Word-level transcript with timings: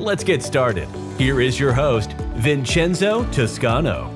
Let's 0.00 0.24
get 0.24 0.42
started. 0.42 0.88
Here 1.18 1.42
is 1.42 1.60
your 1.60 1.74
host, 1.74 2.14
Vincenzo 2.36 3.24
Toscano. 3.32 4.08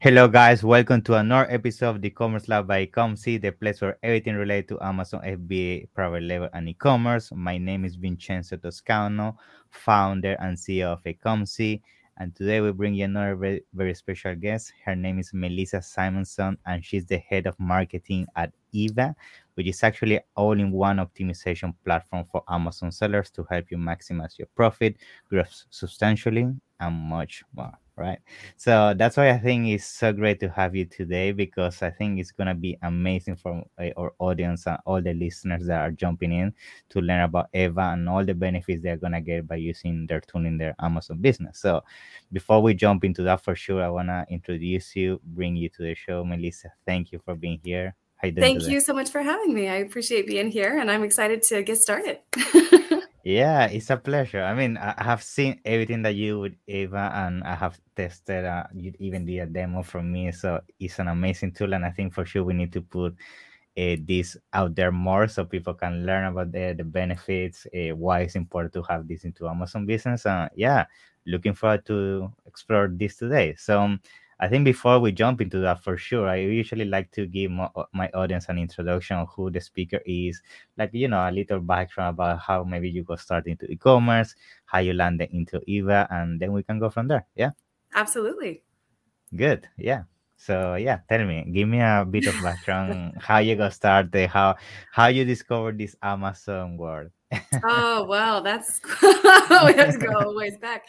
Hello, 0.00 0.26
guys. 0.26 0.64
Welcome 0.64 1.02
to 1.02 1.14
another 1.14 1.48
episode 1.48 1.90
of 1.90 2.02
the 2.02 2.10
Commerce 2.10 2.48
Lab 2.48 2.66
by 2.66 2.84
Ecomcy, 2.86 3.40
the 3.40 3.52
place 3.52 3.78
for 3.78 3.98
everything 4.02 4.34
related 4.34 4.66
to 4.70 4.84
Amazon 4.84 5.22
FBA, 5.24 5.90
private 5.94 6.24
label, 6.24 6.48
and 6.52 6.68
e-commerce. 6.70 7.30
My 7.32 7.56
name 7.56 7.84
is 7.84 7.94
Vincenzo 7.94 8.56
Toscano, 8.56 9.38
founder 9.70 10.36
and 10.40 10.56
CEO 10.56 10.86
of 10.86 11.04
Ecomcy. 11.04 11.82
And 12.18 12.34
today 12.34 12.60
we 12.62 12.72
bring 12.72 12.94
you 12.94 13.04
another 13.04 13.36
very, 13.36 13.64
very 13.74 13.94
special 13.94 14.34
guest. 14.34 14.72
Her 14.84 14.96
name 14.96 15.18
is 15.18 15.32
Melissa 15.34 15.82
Simonson, 15.82 16.56
and 16.64 16.82
she's 16.82 17.04
the 17.04 17.18
head 17.18 17.46
of 17.46 17.60
marketing 17.60 18.26
at 18.36 18.52
Eva, 18.72 19.14
which 19.54 19.66
is 19.66 19.82
actually 19.82 20.20
all-in-one 20.34 20.96
optimization 20.96 21.74
platform 21.84 22.24
for 22.24 22.42
Amazon 22.48 22.90
sellers 22.90 23.30
to 23.32 23.44
help 23.50 23.70
you 23.70 23.76
maximize 23.76 24.38
your 24.38 24.48
profit, 24.54 24.96
grow 25.28 25.44
substantially, 25.68 26.54
and 26.80 26.94
much 26.94 27.44
more 27.54 27.72
right? 27.96 28.18
So 28.56 28.94
that's 28.96 29.16
why 29.16 29.30
I 29.30 29.38
think 29.38 29.68
it's 29.68 29.86
so 29.86 30.12
great 30.12 30.38
to 30.40 30.48
have 30.50 30.76
you 30.76 30.84
today 30.84 31.32
because 31.32 31.82
I 31.82 31.90
think 31.90 32.20
it's 32.20 32.30
gonna 32.30 32.54
be 32.54 32.78
amazing 32.82 33.36
for 33.36 33.64
uh, 33.78 33.90
our 33.96 34.12
audience 34.18 34.66
and 34.66 34.78
all 34.84 35.00
the 35.00 35.14
listeners 35.14 35.66
that 35.66 35.80
are 35.80 35.90
jumping 35.90 36.32
in 36.32 36.54
to 36.90 37.00
learn 37.00 37.22
about 37.22 37.48
Eva 37.54 37.92
and 37.92 38.08
all 38.08 38.24
the 38.24 38.34
benefits 38.34 38.82
they're 38.82 38.96
gonna 38.96 39.20
get 39.20 39.46
by 39.46 39.56
using 39.56 40.06
their 40.06 40.20
tool 40.20 40.44
in 40.44 40.58
their 40.58 40.74
Amazon 40.80 41.18
business. 41.18 41.58
So 41.58 41.82
before 42.32 42.62
we 42.62 42.74
jump 42.74 43.04
into 43.04 43.22
that, 43.22 43.42
for 43.42 43.54
sure, 43.54 43.82
I 43.82 43.88
wanna 43.88 44.26
introduce 44.28 44.94
you, 44.94 45.20
bring 45.24 45.56
you 45.56 45.68
to 45.70 45.82
the 45.82 45.94
show, 45.94 46.24
Melissa. 46.24 46.72
Thank 46.84 47.12
you 47.12 47.20
for 47.24 47.34
being 47.34 47.60
here. 47.64 47.94
Thank 48.20 48.60
today? 48.60 48.72
you 48.72 48.80
so 48.80 48.94
much 48.94 49.10
for 49.10 49.20
having 49.22 49.54
me. 49.54 49.68
I 49.68 49.76
appreciate 49.76 50.26
being 50.26 50.50
here, 50.50 50.78
and 50.78 50.90
I'm 50.90 51.04
excited 51.04 51.42
to 51.44 51.62
get 51.62 51.76
started. 51.76 52.18
Yeah, 53.26 53.66
it's 53.66 53.90
a 53.90 53.96
pleasure. 53.96 54.40
I 54.44 54.54
mean, 54.54 54.76
I 54.76 55.02
have 55.02 55.20
seen 55.20 55.60
everything 55.64 56.02
that 56.02 56.14
you 56.14 56.38
would 56.38 56.56
Eva, 56.68 57.10
and 57.12 57.42
I 57.42 57.56
have 57.56 57.76
tested. 57.96 58.44
Uh, 58.44 58.64
you 58.72 58.92
even 59.00 59.26
did 59.26 59.40
a 59.40 59.46
demo 59.46 59.82
from 59.82 60.12
me, 60.12 60.30
so 60.30 60.60
it's 60.78 61.00
an 61.00 61.08
amazing 61.08 61.50
tool. 61.50 61.74
And 61.74 61.84
I 61.84 61.90
think 61.90 62.14
for 62.14 62.24
sure 62.24 62.44
we 62.44 62.54
need 62.54 62.72
to 62.74 62.82
put 62.82 63.14
uh, 63.76 63.96
this 64.06 64.36
out 64.52 64.76
there 64.76 64.92
more 64.92 65.26
so 65.26 65.44
people 65.44 65.74
can 65.74 66.06
learn 66.06 66.26
about 66.26 66.52
the 66.52 66.74
the 66.78 66.84
benefits, 66.84 67.66
uh, 67.74 67.96
why 67.96 68.20
it's 68.20 68.36
important 68.36 68.72
to 68.74 68.82
have 68.84 69.08
this 69.08 69.24
into 69.24 69.48
Amazon 69.48 69.86
business. 69.86 70.24
Uh, 70.24 70.48
yeah, 70.54 70.84
looking 71.26 71.54
forward 71.54 71.84
to 71.86 72.32
explore 72.46 72.88
this 72.92 73.16
today. 73.16 73.56
So. 73.58 73.80
Um, 73.80 74.00
I 74.38 74.48
think 74.48 74.64
before 74.64 74.98
we 74.98 75.12
jump 75.12 75.40
into 75.40 75.60
that, 75.60 75.82
for 75.82 75.96
sure, 75.96 76.28
I 76.28 76.36
usually 76.36 76.84
like 76.84 77.10
to 77.12 77.26
give 77.26 77.50
my, 77.50 77.70
my 77.94 78.08
audience 78.10 78.46
an 78.48 78.58
introduction 78.58 79.16
of 79.16 79.28
who 79.34 79.50
the 79.50 79.60
speaker 79.60 80.00
is, 80.04 80.42
like 80.76 80.90
you 80.92 81.08
know, 81.08 81.28
a 81.28 81.32
little 81.32 81.60
background 81.60 82.14
about 82.14 82.40
how 82.40 82.62
maybe 82.62 82.90
you 82.90 83.02
got 83.02 83.20
started 83.20 83.50
into 83.50 83.70
e-commerce, 83.70 84.34
how 84.66 84.80
you 84.80 84.92
landed 84.92 85.30
into 85.32 85.60
Eva, 85.66 86.06
and 86.10 86.38
then 86.38 86.52
we 86.52 86.62
can 86.62 86.78
go 86.78 86.90
from 86.90 87.08
there. 87.08 87.26
Yeah. 87.34 87.50
Absolutely. 87.94 88.62
Good. 89.34 89.68
Yeah. 89.78 90.02
So 90.36 90.74
yeah, 90.74 91.00
tell 91.08 91.24
me, 91.24 91.48
give 91.50 91.66
me 91.66 91.80
a 91.80 92.06
bit 92.08 92.26
of 92.26 92.34
background, 92.42 93.14
how 93.18 93.38
you 93.38 93.56
got 93.56 93.72
started, 93.72 94.28
how 94.28 94.56
how 94.92 95.06
you 95.06 95.24
discovered 95.24 95.78
this 95.78 95.96
Amazon 96.02 96.76
world 96.76 97.10
oh 97.64 98.04
well, 98.08 98.42
that's 98.42 98.80
we 99.02 99.72
have 99.74 99.98
to 99.98 99.98
go 99.98 100.34
ways 100.34 100.56
back. 100.58 100.86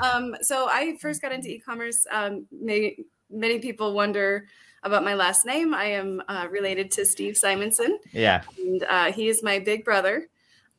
Um, 0.00 0.34
so 0.42 0.68
I 0.68 0.96
first 1.00 1.22
got 1.22 1.32
into 1.32 1.48
e-commerce. 1.48 2.06
Um, 2.10 2.46
many 2.50 3.04
many 3.30 3.58
people 3.58 3.94
wonder 3.94 4.46
about 4.82 5.04
my 5.04 5.14
last 5.14 5.44
name. 5.44 5.74
I 5.74 5.86
am 5.86 6.22
uh, 6.28 6.46
related 6.50 6.90
to 6.92 7.06
Steve 7.06 7.36
Simonson. 7.36 7.98
Yeah, 8.12 8.42
and 8.58 8.82
uh, 8.84 9.12
he 9.12 9.28
is 9.28 9.42
my 9.42 9.58
big 9.58 9.84
brother. 9.84 10.28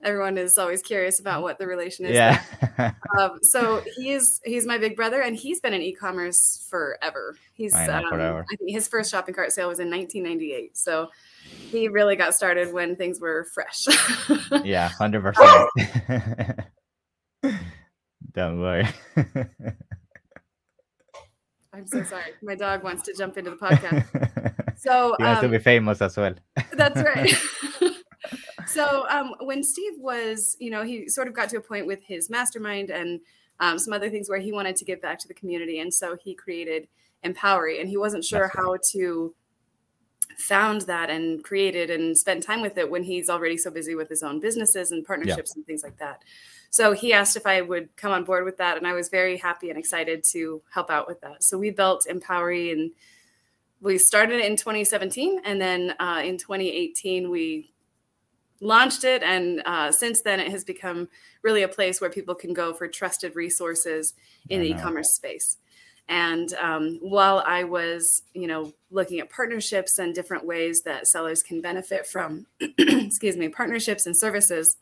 Everyone 0.02 0.38
is 0.38 0.58
always 0.58 0.82
curious 0.82 1.20
about 1.20 1.42
what 1.42 1.60
the 1.60 1.68
relation 1.68 2.06
is. 2.06 2.14
Yeah. 2.14 2.42
um, 3.20 3.40
so 3.42 3.84
he 3.98 4.12
is 4.12 4.40
he's 4.46 4.66
my 4.66 4.78
big 4.78 4.96
brother, 4.96 5.22
and 5.22 5.36
he's 5.36 5.60
been 5.60 5.74
in 5.74 5.82
e-commerce 5.82 6.66
forever. 6.70 7.36
He's 7.54 7.76
um, 7.76 7.86
forever. 7.86 8.46
I 8.50 8.56
think 8.56 8.72
his 8.72 8.88
first 8.88 9.12
shopping 9.12 9.36
cart 9.36 9.52
sale 9.52 9.68
was 9.68 9.80
in 9.80 9.90
1998. 9.90 10.78
So 10.78 11.10
he 11.44 11.90
really 11.90 12.16
got 12.16 12.34
started 12.34 12.74
when 12.74 12.96
things 12.96 13.20
were 13.20 13.46
fresh. 13.54 13.88
yeah, 14.64 14.88
hundred 14.88 15.22
percent. 15.22 15.70
Don't 18.32 18.62
worry. 18.62 18.88
I'm 21.74 21.88
so 21.88 22.04
sorry. 22.04 22.32
My 22.42 22.56
dog 22.56 22.84
wants 22.84 23.04
to 23.04 23.14
jump 23.14 23.38
into 23.38 23.52
the 23.52 23.58
podcast. 23.58 24.78
So 24.78 25.16
he 25.18 25.24
wants 25.26 25.44
um, 25.44 25.52
to 25.52 25.58
be 25.58 25.62
famous 25.62 26.02
as 26.02 26.16
well. 26.16 26.36
that's 26.72 27.02
right. 27.02 27.34
So 28.70 29.08
um, 29.10 29.34
when 29.42 29.64
Steve 29.64 29.94
was, 29.98 30.56
you 30.60 30.70
know, 30.70 30.84
he 30.84 31.10
sort 31.10 31.28
of 31.28 31.34
got 31.34 31.50
to 31.50 31.58
a 31.58 31.62
point 31.62 31.88
with 31.88 32.04
his 32.04 32.30
mastermind 32.30 32.90
and 32.90 33.20
um, 33.60 33.78
some 33.80 33.94
other 33.94 34.10
things 34.10 34.30
where 34.30 34.40
he 34.40 34.52
wanted 34.52 34.76
to 34.78 34.86
give 34.86 35.02
back 35.02 35.20
to 35.20 35.28
the 35.28 35.34
community, 35.34 35.80
and 35.80 35.94
so 35.94 36.16
he 36.24 36.34
created 36.34 36.88
Empowery, 37.26 37.80
and 37.80 37.90
he 37.90 37.98
wasn't 37.98 38.24
sure 38.24 38.42
that's 38.42 38.56
how 38.56 38.74
right. 38.74 38.82
to 38.94 39.36
found 40.38 40.82
that 40.82 41.10
and 41.10 41.44
created 41.44 41.90
and 41.90 42.18
spent 42.18 42.44
time 42.44 42.62
with 42.62 42.78
it 42.78 42.90
when 42.90 43.04
he's 43.04 43.30
already 43.30 43.58
so 43.58 43.70
busy 43.70 43.96
with 43.96 44.08
his 44.08 44.24
own 44.24 44.40
businesses 44.40 44.92
and 44.92 45.06
partnerships 45.06 45.52
yeah. 45.54 45.60
and 45.60 45.66
things 45.66 45.84
like 45.84 45.98
that. 45.98 46.24
So 46.70 46.94
he 46.94 47.12
asked 47.12 47.36
if 47.36 47.46
I 47.46 47.62
would 47.62 47.94
come 47.98 48.12
on 48.12 48.24
board 48.24 48.46
with 48.46 48.58
that, 48.58 48.78
and 48.78 48.88
I 48.88 48.94
was 48.94 49.10
very 49.10 49.38
happy 49.38 49.70
and 49.70 49.78
excited 49.78 50.24
to 50.32 50.62
help 50.74 50.90
out 50.90 51.08
with 51.08 51.20
that. 51.22 51.44
So 51.44 51.58
we 51.58 51.72
built 51.72 52.06
Empowery, 52.10 52.72
and 52.72 52.92
we 53.82 53.98
started 53.98 54.40
it 54.40 54.46
in 54.46 54.56
2017, 54.56 55.42
and 55.44 55.60
then 55.60 55.96
uh, 56.00 56.22
in 56.24 56.38
2018 56.38 57.30
we 57.30 57.74
launched 58.62 59.04
it, 59.04 59.24
and 59.24 59.62
uh, 59.66 59.92
since 59.92 60.22
then 60.22 60.40
it 60.40 60.52
has 60.52 60.64
become 60.64 61.08
really 61.42 61.64
a 61.64 61.68
place 61.68 62.02
where 62.02 62.10
people 62.10 62.36
can 62.36 62.54
go 62.54 62.74
for 62.74 62.88
trusted 62.88 63.36
resources 63.36 64.14
in 64.50 64.62
the 64.62 64.72
e-commerce 64.72 65.14
space. 65.16 65.58
And 66.10 66.52
um, 66.56 66.98
while 67.02 67.44
I 67.46 67.64
was, 67.64 68.24
you 68.34 68.48
know, 68.48 68.74
looking 68.90 69.20
at 69.20 69.30
partnerships 69.30 70.00
and 70.00 70.14
different 70.14 70.44
ways 70.44 70.82
that 70.82 71.08
sellers 71.08 71.44
can 71.44 71.62
benefit 71.62 72.08
from, 72.08 72.48
excuse 72.80 73.38
me, 73.38 73.48
partnerships 73.48 74.08
and 74.08 74.18
services, 74.18 74.78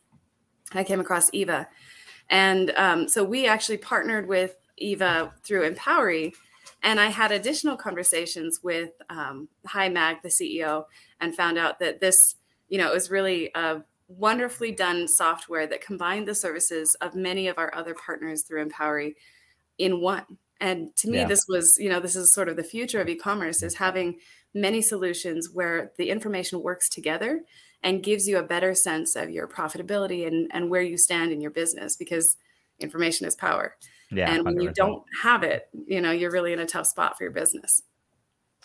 I 0.74 0.86
came 0.86 1.02
across 1.02 1.30
Eva. 1.34 1.68
And 2.30 2.72
um, 2.72 3.10
so 3.10 3.26
we 3.26 3.46
actually 3.46 3.78
partnered 3.78 4.28
with 4.28 4.56
Eva 4.78 5.34
through 5.44 5.70
Empowery. 5.70 6.34
And 6.82 6.98
I 6.98 7.08
had 7.08 7.34
additional 7.34 7.76
conversations 7.76 8.62
with 8.64 8.92
um, 9.10 9.50
Hai 9.66 9.90
Mag, 9.90 10.22
the 10.22 10.30
CEO, 10.30 10.86
and 11.20 11.36
found 11.36 11.58
out 11.58 11.80
that 11.80 12.00
this, 12.00 12.36
you 12.70 12.78
know, 12.78 12.88
it 12.88 12.94
was 12.94 13.10
really 13.10 13.52
a 13.56 13.82
wonderfully 14.08 14.72
done 14.72 15.08
software 15.08 15.68
that 15.68 15.82
combined 15.82 16.28
the 16.28 16.36
services 16.36 16.96
of 17.02 17.16
many 17.16 17.48
of 17.48 17.58
our 17.58 17.74
other 17.76 17.94
partners 17.94 18.44
through 18.44 18.66
Empowery 18.66 19.16
in 19.78 20.02
one. 20.02 20.26
And 20.60 20.96
to 20.98 21.10
me, 21.10 21.20
yeah. 21.20 21.28
this 21.28 21.46
was, 21.48 21.76
you 21.78 21.90
know, 21.90 22.00
this 22.00 22.16
is 22.16 22.34
sort 22.34 22.50
of 22.50 22.56
the 22.56 22.64
future 22.64 23.00
of 23.00 23.10
e-commerce 23.10 23.62
is 23.62 23.76
having 23.76 24.20
many 24.54 24.82
solutions 24.82 25.50
where 25.54 25.92
the 25.98 26.10
information 26.10 26.64
works 26.64 26.90
together 26.90 27.42
and 27.84 28.02
gives 28.02 28.28
you 28.28 28.38
a 28.38 28.44
better 28.44 28.74
sense 28.74 29.16
of 29.16 29.30
your 29.30 29.48
profitability 29.48 30.26
and, 30.26 30.50
and 30.52 30.70
where 30.70 30.82
you 30.82 30.98
stand 30.98 31.32
in 31.32 31.42
your 31.42 31.52
business 31.52 31.96
because 31.96 32.38
information 32.80 33.28
is 33.28 33.36
power. 33.36 33.76
Yeah, 34.10 34.32
and 34.32 34.46
when 34.46 34.56
100%. 34.56 34.64
you 34.64 34.72
don't 34.72 35.04
have 35.22 35.44
it, 35.44 35.68
you 35.86 36.02
know, 36.02 36.12
you're 36.12 36.32
really 36.32 36.54
in 36.54 36.60
a 36.60 36.66
tough 36.66 36.88
spot 36.88 37.18
for 37.18 37.26
your 37.26 37.34
business. 37.34 37.84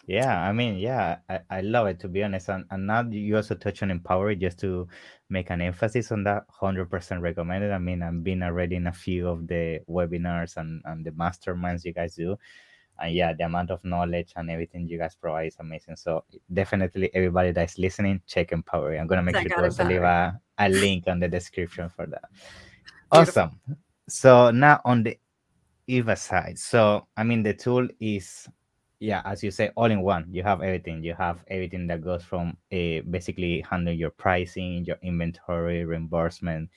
Yeah, 0.06 0.42
I 0.42 0.52
mean, 0.52 0.78
yeah, 0.78 1.18
I, 1.28 1.40
I 1.48 1.60
love 1.60 1.86
it 1.86 2.00
to 2.00 2.08
be 2.08 2.24
honest. 2.24 2.48
And, 2.48 2.64
and 2.70 2.86
now 2.86 3.02
you 3.08 3.36
also 3.36 3.54
touch 3.54 3.82
on 3.82 3.90
empower 3.90 4.34
just 4.34 4.58
to 4.60 4.88
make 5.30 5.50
an 5.50 5.60
emphasis 5.60 6.10
on 6.10 6.24
that 6.24 6.44
100% 6.60 7.20
recommended. 7.20 7.70
I 7.70 7.78
mean, 7.78 8.02
I've 8.02 8.24
been 8.24 8.42
already 8.42 8.76
in 8.76 8.88
a 8.88 8.92
few 8.92 9.28
of 9.28 9.46
the 9.46 9.80
webinars 9.88 10.56
and, 10.56 10.82
and 10.86 11.04
the 11.04 11.12
masterminds 11.12 11.84
you 11.84 11.92
guys 11.92 12.16
do. 12.16 12.36
And 13.00 13.14
yeah, 13.14 13.32
the 13.32 13.44
amount 13.44 13.70
of 13.70 13.84
knowledge 13.84 14.32
and 14.34 14.50
everything 14.50 14.88
you 14.88 14.98
guys 14.98 15.14
provide 15.14 15.46
is 15.46 15.56
amazing. 15.60 15.96
So 15.96 16.24
definitely 16.52 17.10
everybody 17.14 17.52
that's 17.52 17.78
listening, 17.78 18.20
check 18.26 18.52
Empower. 18.52 18.96
I'm 18.96 19.06
gonna 19.06 19.22
make 19.22 19.36
check 19.36 19.48
sure 19.48 19.58
to 19.58 19.64
also 19.64 19.84
leave 19.84 20.02
a, 20.02 20.38
a 20.58 20.68
link 20.68 21.04
on 21.06 21.20
the 21.20 21.28
description 21.28 21.88
for 21.88 22.06
that. 22.06 22.24
Awesome. 23.12 23.60
So 24.08 24.50
now 24.50 24.80
on 24.86 25.02
the 25.02 25.18
Eva 25.86 26.16
side. 26.16 26.58
So 26.58 27.06
I 27.16 27.24
mean 27.24 27.42
the 27.42 27.52
tool 27.52 27.86
is 28.00 28.48
yeah, 29.02 29.22
as 29.24 29.42
you 29.42 29.50
say, 29.50 29.70
all 29.76 29.90
in 29.90 30.02
one. 30.02 30.26
You 30.32 30.42
have 30.44 30.62
everything. 30.62 31.02
You 31.04 31.14
have 31.14 31.44
everything 31.48 31.86
that 31.88 32.02
goes 32.02 32.24
from 32.24 32.56
uh, 32.72 33.00
basically 33.10 33.62
handling 33.68 33.98
your 33.98 34.10
pricing, 34.10 34.84
your 34.84 34.98
inventory, 35.02 35.84
reimbursement, 35.84 36.70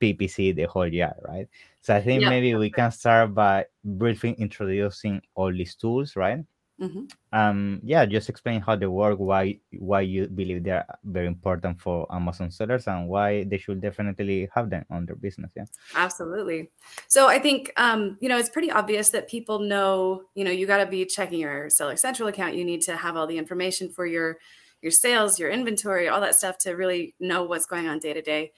PPC, 0.00 0.52
the 0.52 0.64
whole 0.64 0.86
year, 0.86 1.12
right? 1.28 1.48
So 1.80 1.94
I 1.96 2.00
think 2.02 2.24
Yeah, 2.24 2.32
maybe 2.32 2.54
we 2.54 2.70
can 2.70 2.90
start 2.92 3.34
by 3.34 3.66
briefly 3.84 4.32
introducing 4.38 5.22
all 5.34 5.52
these 5.52 5.74
tools, 5.74 6.16
right? 6.16 6.40
Mhm. 6.82 7.12
Um, 7.32 7.80
yeah, 7.84 8.04
just 8.04 8.28
explain 8.28 8.60
how 8.60 8.76
they 8.76 8.86
work, 8.86 9.18
why 9.18 9.60
why 9.78 10.02
you 10.02 10.26
believe 10.28 10.64
they're 10.64 10.84
very 11.04 11.26
important 11.26 11.80
for 11.80 12.06
Amazon 12.14 12.50
sellers, 12.50 12.86
and 12.88 13.08
why 13.08 13.44
they 13.44 13.56
should 13.56 13.80
definitely 13.80 14.48
have 14.54 14.68
them 14.68 14.84
on 14.90 15.06
their 15.06 15.16
business. 15.16 15.50
Yeah. 15.56 15.64
Absolutely. 15.94 16.70
So 17.08 17.28
I 17.28 17.38
think 17.38 17.72
um, 17.76 18.18
you 18.20 18.28
know 18.28 18.36
it's 18.38 18.50
pretty 18.50 18.70
obvious 18.70 19.10
that 19.10 19.28
people 19.28 19.60
know 19.60 20.24
you 20.34 20.44
know 20.44 20.50
you 20.50 20.66
got 20.66 20.78
to 20.84 20.86
be 20.86 21.06
checking 21.06 21.40
your 21.40 21.70
Seller 21.70 21.96
Central 21.96 22.28
account. 22.28 22.56
You 22.56 22.64
need 22.64 22.82
to 22.82 22.96
have 22.96 23.16
all 23.16 23.26
the 23.26 23.38
information 23.38 23.90
for 23.90 24.04
your 24.06 24.38
your 24.82 24.92
sales, 24.92 25.38
your 25.38 25.50
inventory, 25.50 26.08
all 26.08 26.20
that 26.20 26.34
stuff 26.34 26.58
to 26.58 26.72
really 26.72 27.14
know 27.20 27.44
what's 27.44 27.66
going 27.66 27.86
on 27.88 28.00
day 28.00 28.12
to 28.12 28.22
day. 28.22 28.52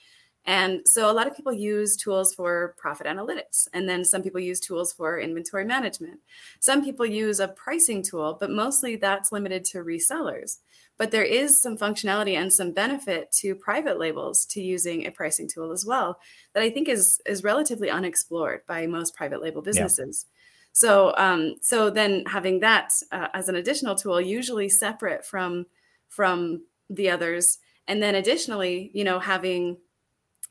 And 0.47 0.87
so 0.87 1.11
a 1.11 1.13
lot 1.13 1.27
of 1.27 1.35
people 1.35 1.53
use 1.53 1.97
tools 1.97 2.35
for 2.35 2.75
profit 2.77 3.07
analytics, 3.07 3.67
and 3.73 3.89
then 3.89 4.05
some 4.05 4.23
people 4.23 4.41
use 4.41 4.61
tools 4.61 4.93
for 4.93 5.19
inventory 5.19 5.65
management. 5.65 6.21
Some 6.61 6.85
people 6.85 7.07
use 7.07 7.41
a 7.41 7.49
pricing 7.49 8.03
tool, 8.03 8.37
but 8.39 8.51
mostly 8.51 8.97
that's 8.97 9.33
limited 9.33 9.65
to 9.67 9.79
resellers. 9.79 10.59
But 10.99 11.11
there 11.11 11.25
is 11.25 11.61
some 11.61 11.77
functionality 11.77 12.35
and 12.35 12.53
some 12.53 12.73
benefit 12.73 13.33
to 13.41 13.55
private 13.55 13.99
labels 13.99 14.45
to 14.47 14.61
using 14.61 15.07
a 15.07 15.11
pricing 15.11 15.49
tool 15.49 15.73
as 15.73 15.85
well 15.85 16.19
that 16.53 16.63
I 16.63 16.71
think 16.71 16.89
is 16.89 17.21
is 17.27 17.43
relatively 17.43 17.91
unexplored 17.91 18.67
by 18.67 18.87
most 18.87 19.17
private 19.17 19.43
label 19.43 19.63
businesses. 19.63 20.27
So 20.73 21.15
um, 21.17 21.55
so 21.63 21.89
then 21.89 22.25
having 22.27 22.61
that 22.61 22.93
uh, 23.13 23.29
as 23.33 23.49
an 23.49 23.57
additional 23.57 23.95
tool, 23.95 24.21
usually 24.21 24.69
separate 24.69 25.25
from 25.25 25.67
from 26.09 26.65
the 26.91 27.11
others, 27.11 27.59
and 27.89 28.03
then 28.03 28.15
additionally, 28.15 28.91
you 28.93 29.05
know, 29.05 29.19
having 29.19 29.79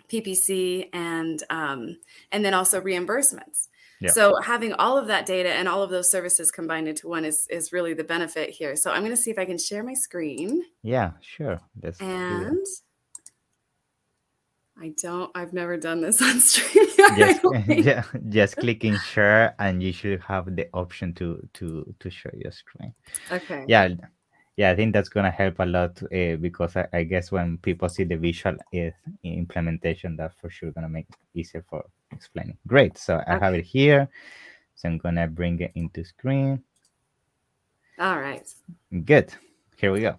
PPC 0.09 0.89
and 0.93 1.43
um, 1.49 1.97
and 2.31 2.43
then 2.43 2.53
also 2.53 2.81
reimbursements. 2.81 3.69
Yeah. 3.99 4.11
So 4.11 4.35
having 4.41 4.73
all 4.73 4.97
of 4.97 5.07
that 5.07 5.25
data 5.25 5.49
and 5.49 5.67
all 5.67 5.81
of 5.81 5.89
those 5.89 6.11
services 6.11 6.51
combined 6.51 6.87
into 6.87 7.07
one 7.07 7.25
is 7.25 7.47
is 7.49 7.71
really 7.71 7.93
the 7.93 8.03
benefit 8.03 8.49
here. 8.49 8.75
So 8.75 8.91
I'm 8.91 9.01
going 9.01 9.15
to 9.15 9.21
see 9.21 9.31
if 9.31 9.39
I 9.39 9.45
can 9.45 9.57
share 9.57 9.83
my 9.83 9.93
screen. 9.93 10.63
Yeah, 10.81 11.11
sure. 11.21 11.61
Let's 11.81 11.99
do. 11.99 12.05
And 12.05 12.65
I 14.79 14.93
don't. 15.01 15.31
I've 15.35 15.53
never 15.53 15.77
done 15.77 16.01
this 16.01 16.21
on 16.27 16.39
stream. 16.41 16.87
just 17.17 17.41
yeah, 17.67 18.03
just 18.29 18.57
clicking 18.57 18.97
share 18.97 19.55
and 19.59 19.81
you 19.81 19.93
should 19.93 20.21
have 20.21 20.55
the 20.55 20.67
option 20.73 21.13
to 21.13 21.47
to 21.53 21.93
to 21.99 22.09
share 22.09 22.33
your 22.35 22.51
screen 22.51 22.93
okay. 23.31 23.65
yeah 23.67 23.89
yeah 24.55 24.71
i 24.71 24.75
think 24.75 24.93
that's 24.93 25.09
gonna 25.09 25.31
help 25.31 25.59
a 25.59 25.65
lot 25.65 26.01
uh, 26.03 26.35
because 26.37 26.75
I, 26.75 26.87
I 26.93 27.03
guess 27.03 27.31
when 27.31 27.57
people 27.57 27.89
see 27.89 28.03
the 28.03 28.17
visual 28.17 28.55
uh, 28.75 28.89
implementation 29.23 30.15
that's 30.15 30.35
for 30.39 30.49
sure 30.49 30.71
gonna 30.71 30.89
make 30.89 31.07
it 31.09 31.15
easier 31.33 31.63
for 31.69 31.85
explaining 32.11 32.57
great 32.67 32.97
so 32.97 33.21
i 33.27 33.37
have 33.37 33.53
it 33.53 33.65
here 33.65 34.07
so 34.75 34.89
i'm 34.89 34.97
gonna 34.97 35.27
bring 35.27 35.59
it 35.59 35.71
into 35.75 36.03
screen 36.03 36.61
All 37.99 38.19
right. 38.19 38.47
good 39.05 39.33
here 39.77 39.91
we 39.91 40.01
go 40.01 40.17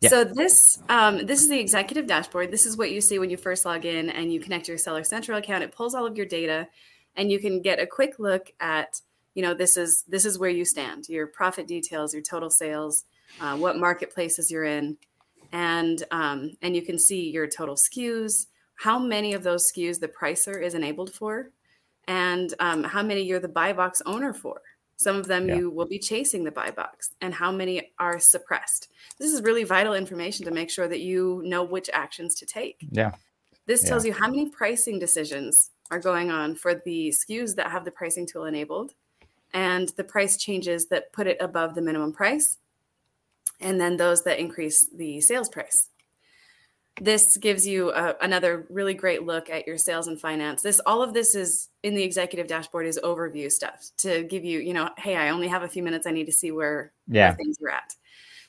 Yeah. 0.00 0.10
So 0.10 0.24
this 0.24 0.78
um, 0.88 1.24
this 1.26 1.40
is 1.40 1.48
the 1.48 1.58
executive 1.58 2.06
dashboard. 2.06 2.50
This 2.50 2.66
is 2.66 2.76
what 2.76 2.90
you 2.90 3.00
see 3.00 3.18
when 3.18 3.30
you 3.30 3.38
first 3.38 3.64
log 3.64 3.86
in 3.86 4.10
and 4.10 4.30
you 4.30 4.40
connect 4.40 4.68
your 4.68 4.76
Seller 4.76 5.04
Central 5.04 5.38
account. 5.38 5.64
It 5.64 5.72
pulls 5.72 5.94
all 5.94 6.06
of 6.06 6.16
your 6.18 6.26
data, 6.26 6.68
and 7.16 7.30
you 7.30 7.38
can 7.38 7.62
get 7.62 7.80
a 7.80 7.86
quick 7.86 8.18
look 8.18 8.52
at 8.60 9.00
you 9.34 9.42
know 9.42 9.54
this 9.54 9.76
is 9.76 10.04
this 10.06 10.24
is 10.24 10.38
where 10.38 10.50
you 10.50 10.64
stand, 10.64 11.08
your 11.08 11.26
profit 11.26 11.66
details, 11.66 12.12
your 12.12 12.22
total 12.22 12.50
sales, 12.50 13.04
uh, 13.40 13.56
what 13.56 13.76
marketplaces 13.78 14.50
you're 14.50 14.64
in, 14.64 14.96
and 15.52 16.02
um, 16.10 16.52
and 16.62 16.74
you 16.74 16.82
can 16.82 16.98
see 16.98 17.30
your 17.30 17.46
total 17.46 17.76
SKUs, 17.76 18.46
how 18.76 18.98
many 18.98 19.34
of 19.34 19.42
those 19.42 19.64
SKUs 19.72 20.00
the 20.00 20.08
pricer 20.08 20.60
is 20.62 20.74
enabled 20.74 21.12
for, 21.12 21.50
and 22.08 22.54
um, 22.60 22.82
how 22.84 23.02
many 23.02 23.22
you're 23.22 23.40
the 23.40 23.48
buy 23.48 23.72
box 23.72 24.02
owner 24.06 24.32
for. 24.32 24.60
Some 24.98 25.16
of 25.16 25.26
them 25.26 25.46
Yeah. 25.48 25.56
you 25.56 25.70
will 25.70 25.86
be 25.86 25.98
chasing 25.98 26.44
the 26.44 26.50
buy 26.50 26.70
box, 26.70 27.10
and 27.20 27.34
how 27.34 27.52
many 27.52 27.92
are 27.98 28.18
suppressed. 28.18 28.88
This 29.18 29.32
is 29.32 29.42
really 29.42 29.64
vital 29.64 29.92
information 29.94 30.44
to 30.46 30.50
make 30.50 30.70
sure 30.70 30.88
that 30.88 31.00
you 31.00 31.42
know 31.44 31.62
which 31.62 31.90
actions 31.92 32.34
to 32.36 32.46
take. 32.46 32.86
yeah 32.90 33.12
This 33.66 33.82
Yeah. 33.82 33.88
tells 33.90 34.06
you 34.06 34.12
how 34.14 34.28
many 34.28 34.48
pricing 34.48 34.98
decisions 34.98 35.70
are 35.90 35.98
going 35.98 36.30
on 36.30 36.54
for 36.54 36.74
the 36.74 37.08
SKUs 37.10 37.54
that 37.56 37.70
have 37.70 37.84
the 37.84 37.90
pricing 37.90 38.26
tool 38.26 38.44
enabled 38.46 38.94
and 39.52 39.88
the 39.90 40.04
price 40.04 40.36
changes 40.36 40.86
that 40.86 41.12
put 41.12 41.26
it 41.26 41.36
above 41.40 41.74
the 41.74 41.82
minimum 41.82 42.12
price, 42.12 42.58
and 43.60 43.80
then 43.80 43.96
those 43.96 44.22
that 44.24 44.38
increase 44.38 44.88
the 44.94 45.20
sales 45.20 45.48
price. 45.48 45.88
This 47.00 47.36
gives 47.36 47.66
you 47.66 47.90
a, 47.92 48.14
another 48.22 48.66
really 48.70 48.94
great 48.94 49.22
look 49.24 49.50
at 49.50 49.66
your 49.66 49.76
sales 49.76 50.06
and 50.06 50.18
finance. 50.18 50.62
This 50.62 50.80
all 50.86 51.02
of 51.02 51.12
this 51.12 51.34
is 51.34 51.68
in 51.82 51.94
the 51.94 52.02
executive 52.02 52.46
dashboard 52.46 52.86
is 52.86 52.98
overview 53.04 53.50
stuff 53.50 53.90
to 53.98 54.22
give 54.22 54.44
you, 54.44 54.60
you 54.60 54.72
know, 54.72 54.88
hey, 54.96 55.16
I 55.16 55.28
only 55.28 55.48
have 55.48 55.62
a 55.62 55.68
few 55.68 55.82
minutes. 55.82 56.06
I 56.06 56.10
need 56.10 56.26
to 56.26 56.32
see 56.32 56.50
where 56.50 56.92
where 57.28 57.34
things 57.34 57.56
are 57.62 57.70
at. 57.70 57.94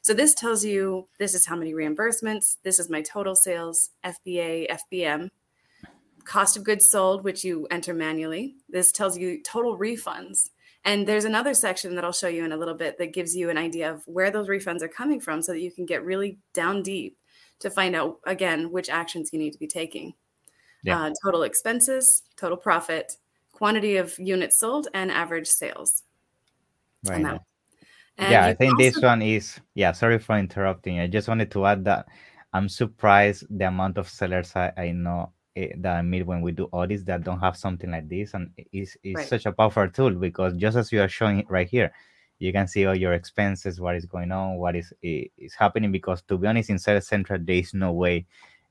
So 0.01 0.13
this 0.13 0.33
tells 0.33 0.63
you 0.63 1.09
this 1.19 1.35
is 1.35 1.45
how 1.45 1.57
many 1.57 1.73
reimbursements, 1.73 2.55
this 2.63 2.79
is 2.79 2.89
my 2.89 3.01
total 3.01 3.35
sales, 3.35 3.89
FBA, 4.05 4.67
FBM, 4.93 5.29
cost 6.23 6.55
of 6.55 6.63
goods 6.63 6.89
sold, 6.89 7.25
which 7.25 7.43
you 7.43 7.67
enter 7.71 7.93
manually. 7.93 8.55
This 8.69 8.93
tells 8.93 9.17
you 9.17 9.41
total 9.43 9.77
refunds. 9.77 10.49
And 10.87 11.05
there's 11.07 11.25
another 11.25 11.53
section 11.53 11.93
that 11.95 12.03
I'll 12.05 12.13
show 12.13 12.29
you 12.29 12.43
in 12.45 12.51
a 12.53 12.57
little 12.57 12.73
bit 12.73 12.97
that 12.97 13.13
gives 13.13 13.35
you 13.35 13.49
an 13.49 13.57
idea 13.57 13.91
of 13.91 14.01
where 14.07 14.31
those 14.31 14.47
refunds 14.47 14.81
are 14.81 14.87
coming 14.87 15.19
from 15.19 15.41
so 15.43 15.51
that 15.51 15.59
you 15.59 15.69
can 15.71 15.85
get 15.85 16.03
really 16.03 16.39
down 16.53 16.81
deep 16.81 17.17
to 17.59 17.69
find 17.69 17.95
out 17.95 18.19
again 18.25 18.71
which 18.71 18.89
actions 18.89 19.31
you 19.33 19.37
need 19.37 19.51
to 19.53 19.59
be 19.59 19.67
taking. 19.67 20.13
Yeah. 20.83 21.03
Uh, 21.03 21.11
total 21.23 21.43
expenses, 21.43 22.23
total 22.37 22.57
profit, 22.57 23.17
quantity 23.51 23.97
of 23.97 24.17
units 24.17 24.59
sold, 24.59 24.87
and 24.93 25.11
average 25.11 25.47
sales. 25.47 26.03
right 27.05 27.15
And 27.15 27.23
now. 27.23 27.39
and 28.17 28.31
yeah 28.31 28.45
i 28.45 28.53
think 28.53 28.77
this 28.77 28.99
one 29.01 29.21
is 29.21 29.59
yeah 29.75 29.91
sorry 29.91 30.19
for 30.19 30.37
interrupting 30.37 30.99
i 30.99 31.07
just 31.07 31.27
wanted 31.27 31.51
to 31.51 31.65
add 31.65 31.85
that 31.85 32.07
i'm 32.53 32.69
surprised 32.69 33.45
the 33.49 33.67
amount 33.67 33.97
of 33.97 34.09
sellers 34.09 34.55
i, 34.55 34.71
I 34.77 34.91
know 34.91 35.31
that 35.77 35.95
i 35.97 36.01
meet 36.01 36.25
when 36.25 36.41
we 36.41 36.51
do 36.51 36.69
audits 36.73 37.03
that 37.03 37.23
don't 37.23 37.39
have 37.39 37.57
something 37.57 37.91
like 37.91 38.07
this 38.09 38.33
and 38.33 38.51
it's, 38.71 38.97
it's 39.03 39.15
Right. 39.15 39.27
such 39.29 39.45
a 39.45 39.51
powerful 39.51 39.89
tool 39.89 40.11
because 40.11 40.53
just 40.55 40.77
as 40.77 40.91
you 40.91 41.01
are 41.01 41.07
showing 41.07 41.39
it 41.39 41.49
right 41.49 41.67
here 41.69 41.91
you 42.39 42.51
can 42.51 42.67
see 42.67 42.85
all 42.85 42.95
your 42.95 43.13
expenses 43.13 43.79
what 43.81 43.95
is 43.95 44.05
going 44.05 44.31
on 44.31 44.57
what 44.57 44.75
is 44.75 44.93
eh, 45.03 45.25
is 45.37 45.53
happening 45.55 45.91
because 45.91 46.21
to 46.23 46.37
be 46.37 46.47
honest 46.47 46.69
in 46.69 46.79
Seller 46.79 47.01
central 47.01 47.39
there 47.41 47.55
is 47.55 47.73
no 47.73 47.91
way 47.93 48.25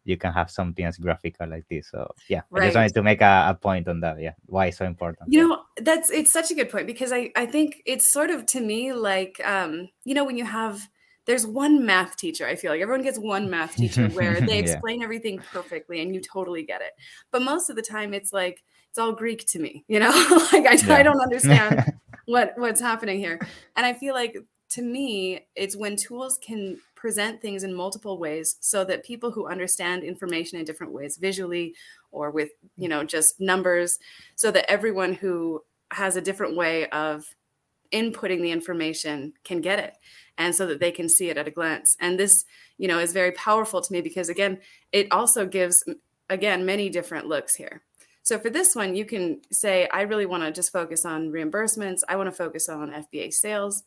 you 0.04 0.16
can 0.16 0.32
have 0.32 0.50
something 0.50 0.84
as 0.84 0.98
graphical 0.98 1.48
like 1.48 1.64
this. 1.68 1.88
So 1.90 2.08
yeah 2.28 2.42
i 2.54 2.60
just 2.60 2.76
wanted 2.76 2.94
to 2.94 3.02
make 3.02 3.20
a, 3.20 3.46
a 3.48 3.54
point 3.54 3.88
on 3.88 4.00
that 4.00 4.20
yeah 4.20 4.34
why 4.46 4.66
it's 4.66 4.78
so 4.78 4.84
important 4.84 5.28
You 5.28 5.48
know, 5.48 5.62
that's 5.76 6.10
it's 6.10 6.32
such 6.32 6.50
a 6.50 6.54
good 6.54 6.70
point 6.70 6.86
because 6.86 7.12
I 7.12 7.30
I 7.34 7.46
think 7.46 7.82
it's 7.84 8.12
sort 8.12 8.30
of 8.30 8.46
to 8.46 8.60
me 8.60 8.92
like 8.92 9.40
um, 9.44 9.88
you 10.04 10.14
know 10.14 10.24
when 10.24 10.36
you 10.36 10.44
have 10.44 10.88
there's 11.26 11.46
one 11.46 11.84
math 11.84 12.16
teacher 12.16 12.46
I 12.46 12.54
feel 12.56 12.70
like 12.70 12.80
everyone 12.80 13.02
gets 13.02 13.18
one 13.18 13.50
math 13.50 13.76
teacher 13.76 14.08
where 14.14 14.40
they 14.40 14.58
Yeah. 14.58 14.60
explain 14.60 15.02
everything 15.02 15.40
perfectly 15.52 16.00
and 16.00 16.14
you 16.14 16.20
totally 16.20 16.62
get 16.64 16.80
it. 16.80 16.92
But 17.30 17.42
most 17.42 17.68
of 17.70 17.76
the 17.76 17.82
time 17.82 18.14
it's 18.14 18.32
like 18.32 18.62
it's 18.90 18.98
all 18.98 19.12
Greek 19.12 19.44
to 19.48 19.58
me, 19.58 19.84
you 19.88 20.00
know? 20.00 20.10
like 20.52 20.66
I, 20.66 20.98
I 20.98 21.02
don't 21.02 21.20
understand 21.20 21.84
what 22.26 22.54
what's 22.56 22.80
happening 22.80 23.18
here. 23.18 23.38
And 23.76 23.84
I 23.84 23.92
feel 23.92 24.14
like 24.14 24.36
to 24.70 24.82
me 24.82 25.46
it's 25.54 25.76
when 25.76 25.96
tools 25.96 26.38
can 26.42 26.78
present 26.94 27.40
things 27.40 27.62
in 27.62 27.72
multiple 27.74 28.18
ways 28.18 28.56
so 28.60 28.84
that 28.84 29.04
people 29.04 29.30
who 29.30 29.46
understand 29.46 30.02
information 30.02 30.58
in 30.58 30.64
different 30.64 30.92
ways 30.92 31.18
visually 31.18 31.74
or 32.10 32.30
with 32.30 32.50
you 32.76 32.88
know 32.88 33.04
just 33.04 33.34
numbers 33.38 33.98
so 34.34 34.50
that 34.50 34.68
everyone 34.70 35.12
who 35.12 35.60
has 35.92 36.16
a 36.16 36.20
different 36.20 36.56
way 36.56 36.88
of 36.88 37.24
inputting 37.92 38.42
the 38.42 38.50
information 38.50 39.32
can 39.44 39.60
get 39.60 39.78
it 39.78 39.94
and 40.38 40.54
so 40.54 40.66
that 40.66 40.80
they 40.80 40.90
can 40.90 41.08
see 41.08 41.28
it 41.30 41.36
at 41.36 41.48
a 41.48 41.50
glance 41.50 41.96
and 42.00 42.18
this 42.18 42.44
you 42.78 42.88
know 42.88 42.98
is 42.98 43.12
very 43.12 43.32
powerful 43.32 43.80
to 43.80 43.92
me 43.92 44.00
because 44.00 44.28
again 44.28 44.58
it 44.92 45.06
also 45.10 45.46
gives 45.46 45.84
again 46.28 46.66
many 46.66 46.88
different 46.88 47.26
looks 47.26 47.54
here 47.54 47.82
so 48.22 48.38
for 48.38 48.50
this 48.50 48.74
one 48.74 48.94
you 48.94 49.04
can 49.04 49.40
say 49.50 49.88
i 49.92 50.02
really 50.02 50.26
want 50.26 50.42
to 50.42 50.50
just 50.50 50.72
focus 50.72 51.04
on 51.04 51.30
reimbursements 51.30 52.00
i 52.08 52.16
want 52.16 52.26
to 52.28 52.32
focus 52.36 52.68
on 52.68 52.90
fba 53.12 53.32
sales 53.32 53.84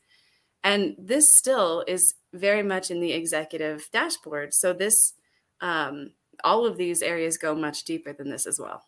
and 0.63 0.95
this 0.97 1.35
still 1.35 1.83
is 1.87 2.15
very 2.33 2.63
much 2.63 2.91
in 2.91 2.99
the 2.99 3.13
executive 3.13 3.87
dashboard 3.91 4.53
so 4.53 4.73
this 4.73 5.13
um, 5.61 6.11
all 6.43 6.65
of 6.65 6.77
these 6.77 7.01
areas 7.01 7.37
go 7.37 7.53
much 7.53 7.83
deeper 7.83 8.13
than 8.13 8.29
this 8.29 8.45
as 8.45 8.59
well 8.59 8.83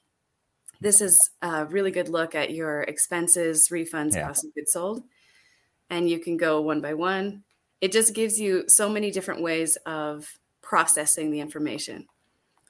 this 0.81 0.99
is 0.99 1.29
a 1.43 1.65
really 1.65 1.91
good 1.91 2.09
look 2.09 2.33
at 2.33 2.49
your 2.51 2.81
expenses, 2.81 3.69
refunds, 3.71 4.15
Yeah. 4.15 4.25
cost 4.25 4.43
of 4.43 4.53
goods 4.55 4.71
sold. 4.71 5.03
And 5.91 6.09
you 6.09 6.17
can 6.17 6.37
go 6.37 6.59
one 6.59 6.81
by 6.81 6.95
one. 6.95 7.43
It 7.81 7.91
just 7.91 8.13
gives 8.13 8.39
you 8.39 8.65
so 8.67 8.87
many 8.89 9.11
different 9.11 9.41
ways 9.41 9.75
of 9.85 10.29
processing 10.61 11.31
the 11.31 11.39
information. 11.39 12.07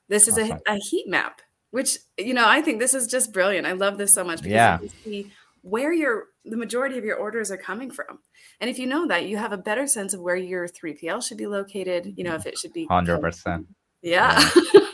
This 0.08 0.28
is 0.28 0.38
a, 0.38 0.60
a 0.68 0.76
heat 0.78 1.08
map, 1.08 1.42
which, 1.72 1.98
you 2.18 2.34
know, 2.34 2.48
I 2.48 2.62
think 2.62 2.80
this 2.80 2.94
is 2.94 3.08
just 3.08 3.32
brilliant. 3.34 3.68
I 3.68 3.74
love 3.74 3.98
this 3.98 4.14
so 4.14 4.24
much 4.24 4.38
because 4.42 4.52
Yeah. 4.54 4.80
you 4.82 4.90
can 4.90 4.98
see 5.04 5.32
where 5.62 5.94
your 5.94 6.26
the 6.44 6.58
majority 6.58 6.98
of 6.98 7.06
your 7.06 7.18
orders 7.18 7.52
are 7.52 7.58
coming 7.58 7.92
from. 7.92 8.18
And 8.60 8.70
if 8.70 8.80
you 8.80 8.88
know 8.88 9.06
that, 9.08 9.28
you 9.28 9.38
have 9.38 9.52
a 9.52 9.58
better 9.58 9.86
sense 9.86 10.14
of 10.16 10.22
where 10.22 10.36
your 10.36 10.68
3PL 10.68 11.22
should 11.24 11.38
be 11.38 11.46
located, 11.46 12.14
you 12.18 12.24
know, 12.24 12.34
if 12.34 12.48
it 12.48 12.58
should 12.58 12.74
be 12.74 12.88
100%. 12.88 13.66
Yeah. 14.02 14.50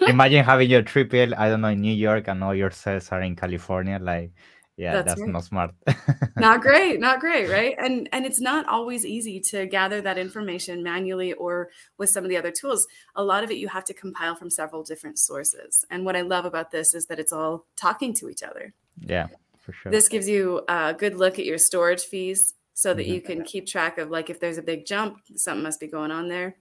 Imagine 0.07 0.43
having 0.43 0.69
your 0.69 0.83
3PL, 0.83 1.33
I 1.38 1.47
don't 1.50 1.62
know, 1.62 1.69
in 1.69 1.79
New 1.79 1.93
York 1.93 2.27
and 2.27 2.43
all 2.43 2.53
your 2.53 2.71
sales 2.71 3.09
are 3.13 3.21
in 3.21 3.36
California. 3.38 3.97
Like, 4.01 4.31
yeah, 4.77 4.93
that's, 4.93 5.07
That's 5.07 5.22
right. 5.22 5.29
not 5.31 5.43
smart. 5.43 5.72
not 6.39 6.62
great 6.62 7.00
not 7.00 7.19
great 7.19 7.50
right 7.50 7.75
and 7.79 8.07
and 8.12 8.24
it's 8.24 8.39
not 8.39 8.67
always 8.67 9.03
easy 9.03 9.39
to 9.39 9.65
gather 9.65 10.01
that 10.01 10.17
information 10.19 10.84
manually 10.84 11.34
or 11.34 11.69
with 11.98 12.10
some 12.12 12.24
of 12.24 12.29
the 12.29 12.38
other 12.38 12.51
tools 12.51 12.86
a 13.15 13.24
lot 13.24 13.43
of 13.43 13.50
it 13.50 13.57
you 13.57 13.67
have 13.67 13.84
to 13.84 13.93
compile 13.93 14.36
from 14.36 14.50
several 14.51 14.84
different 14.84 15.17
sources 15.17 15.84
and 15.89 16.05
what 16.05 16.15
i 16.15 16.22
love 16.22 16.46
about 16.46 16.69
this 16.69 16.93
is 16.93 17.07
that 17.07 17.19
it's 17.19 17.34
all 17.34 17.65
talking 17.75 18.13
to 18.13 18.29
each 18.29 18.43
other 18.43 18.72
yeah, 19.00 19.27
for 19.57 19.74
sure. 19.74 19.91
this 19.91 20.07
gives 20.07 20.29
you 20.29 20.62
a 20.69 20.93
good 20.93 21.15
look 21.15 21.39
at 21.39 21.46
your 21.46 21.57
storage 21.57 22.03
fees 22.03 22.53
so 22.75 22.93
that 22.93 23.07
Mhm. 23.07 23.13
you 23.15 23.22
can 23.22 23.43
keep 23.43 23.65
track 23.65 23.98
of 23.98 24.12
like 24.12 24.29
if 24.29 24.39
there's 24.39 24.60
a 24.60 24.63
big 24.63 24.86
jump 24.86 25.17
something 25.38 25.63
must 25.63 25.79
be 25.79 25.88
going 25.88 26.12
on 26.12 26.27
there 26.27 26.57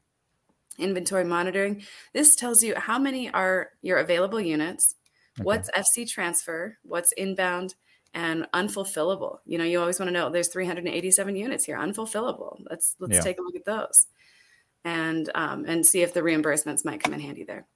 inventory 0.78 1.24
monitoring 1.24 1.82
this 2.14 2.34
tells 2.34 2.62
you 2.62 2.74
how 2.76 2.98
many 2.98 3.30
are 3.30 3.70
your 3.82 3.98
available 3.98 4.40
units 4.40 4.94
Okay. 5.38 5.44
what's 5.44 5.70
fc 5.72 6.08
transfer 6.08 6.78
what's 6.82 7.12
inbound 7.12 7.74
and 8.16 8.46
unfulfillable 8.54 9.38
you 9.46 9.58
know 9.58 9.64
you 9.64 9.78
always 9.78 10.00
want 10.00 10.08
to 10.08 10.12
know 10.12 10.30
there's 10.30 10.48
387 10.48 11.36
units 11.36 11.64
here 11.66 11.76
unfulfillable 11.78 12.56
let's 12.70 12.96
let's 12.98 13.14
Yeah. 13.14 13.20
take 13.20 13.38
a 13.38 13.42
look 13.42 13.54
at 13.54 13.64
those 13.66 14.06
and 14.84 15.30
um, 15.34 15.64
and 15.68 15.84
see 15.86 16.00
if 16.02 16.14
the 16.14 16.20
reimbursements 16.22 16.84
might 16.84 17.02
come 17.02 17.12
in 17.14 17.20
handy 17.20 17.44
there 17.44 17.66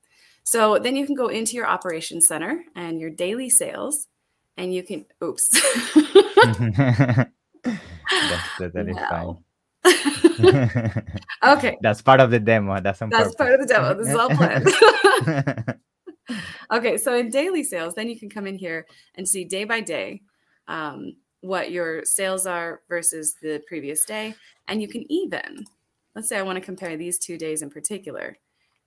so 0.42 0.78
then 0.78 0.96
you 0.96 1.04
can 1.06 1.14
go 1.14 1.28
into 1.28 1.52
your 1.56 1.66
operations 1.66 2.26
center 2.26 2.64
and 2.74 3.00
your 3.00 3.10
daily 3.10 3.50
sales 3.50 4.06
and 4.56 4.74
you 4.74 4.82
can 4.82 5.04
oops 5.22 5.48
that's 7.64 8.48
totally 8.58 8.92
No. 8.94 9.06
fine. 9.10 9.36
okay 11.44 11.76
that's 11.82 12.00
part 12.02 12.20
of 12.20 12.30
the 12.30 12.40
demo. 12.40 12.80
That's 12.80 12.98
that's 12.98 13.10
purpose. 13.10 13.34
part 13.34 13.52
of 13.54 13.60
the 13.60 13.66
demo 13.66 13.94
this 13.94 14.08
is 14.08 14.14
all 14.14 14.30
planned 14.30 15.76
okay 16.72 16.96
so 16.96 17.14
in 17.14 17.30
daily 17.30 17.62
sales 17.64 17.94
then 17.94 18.08
you 18.08 18.18
can 18.18 18.30
come 18.30 18.46
in 18.46 18.56
here 18.56 18.86
and 19.16 19.26
see 19.28 19.44
day 19.44 19.64
by 19.64 19.80
day 19.80 20.22
um, 20.70 21.16
what 21.40 21.70
your 21.70 22.04
sales 22.04 22.46
are 22.46 22.80
versus 22.88 23.34
the 23.42 23.62
previous 23.66 24.04
day. 24.04 24.34
And 24.68 24.80
you 24.80 24.88
can 24.88 25.10
even 25.12 25.66
let's 26.14 26.28
say 26.28 26.38
i 26.38 26.42
want 26.42 26.56
to 26.56 26.64
compare 26.64 26.96
these 26.96 27.18
two 27.18 27.36
days 27.36 27.62
in 27.62 27.70
particular. 27.70 28.36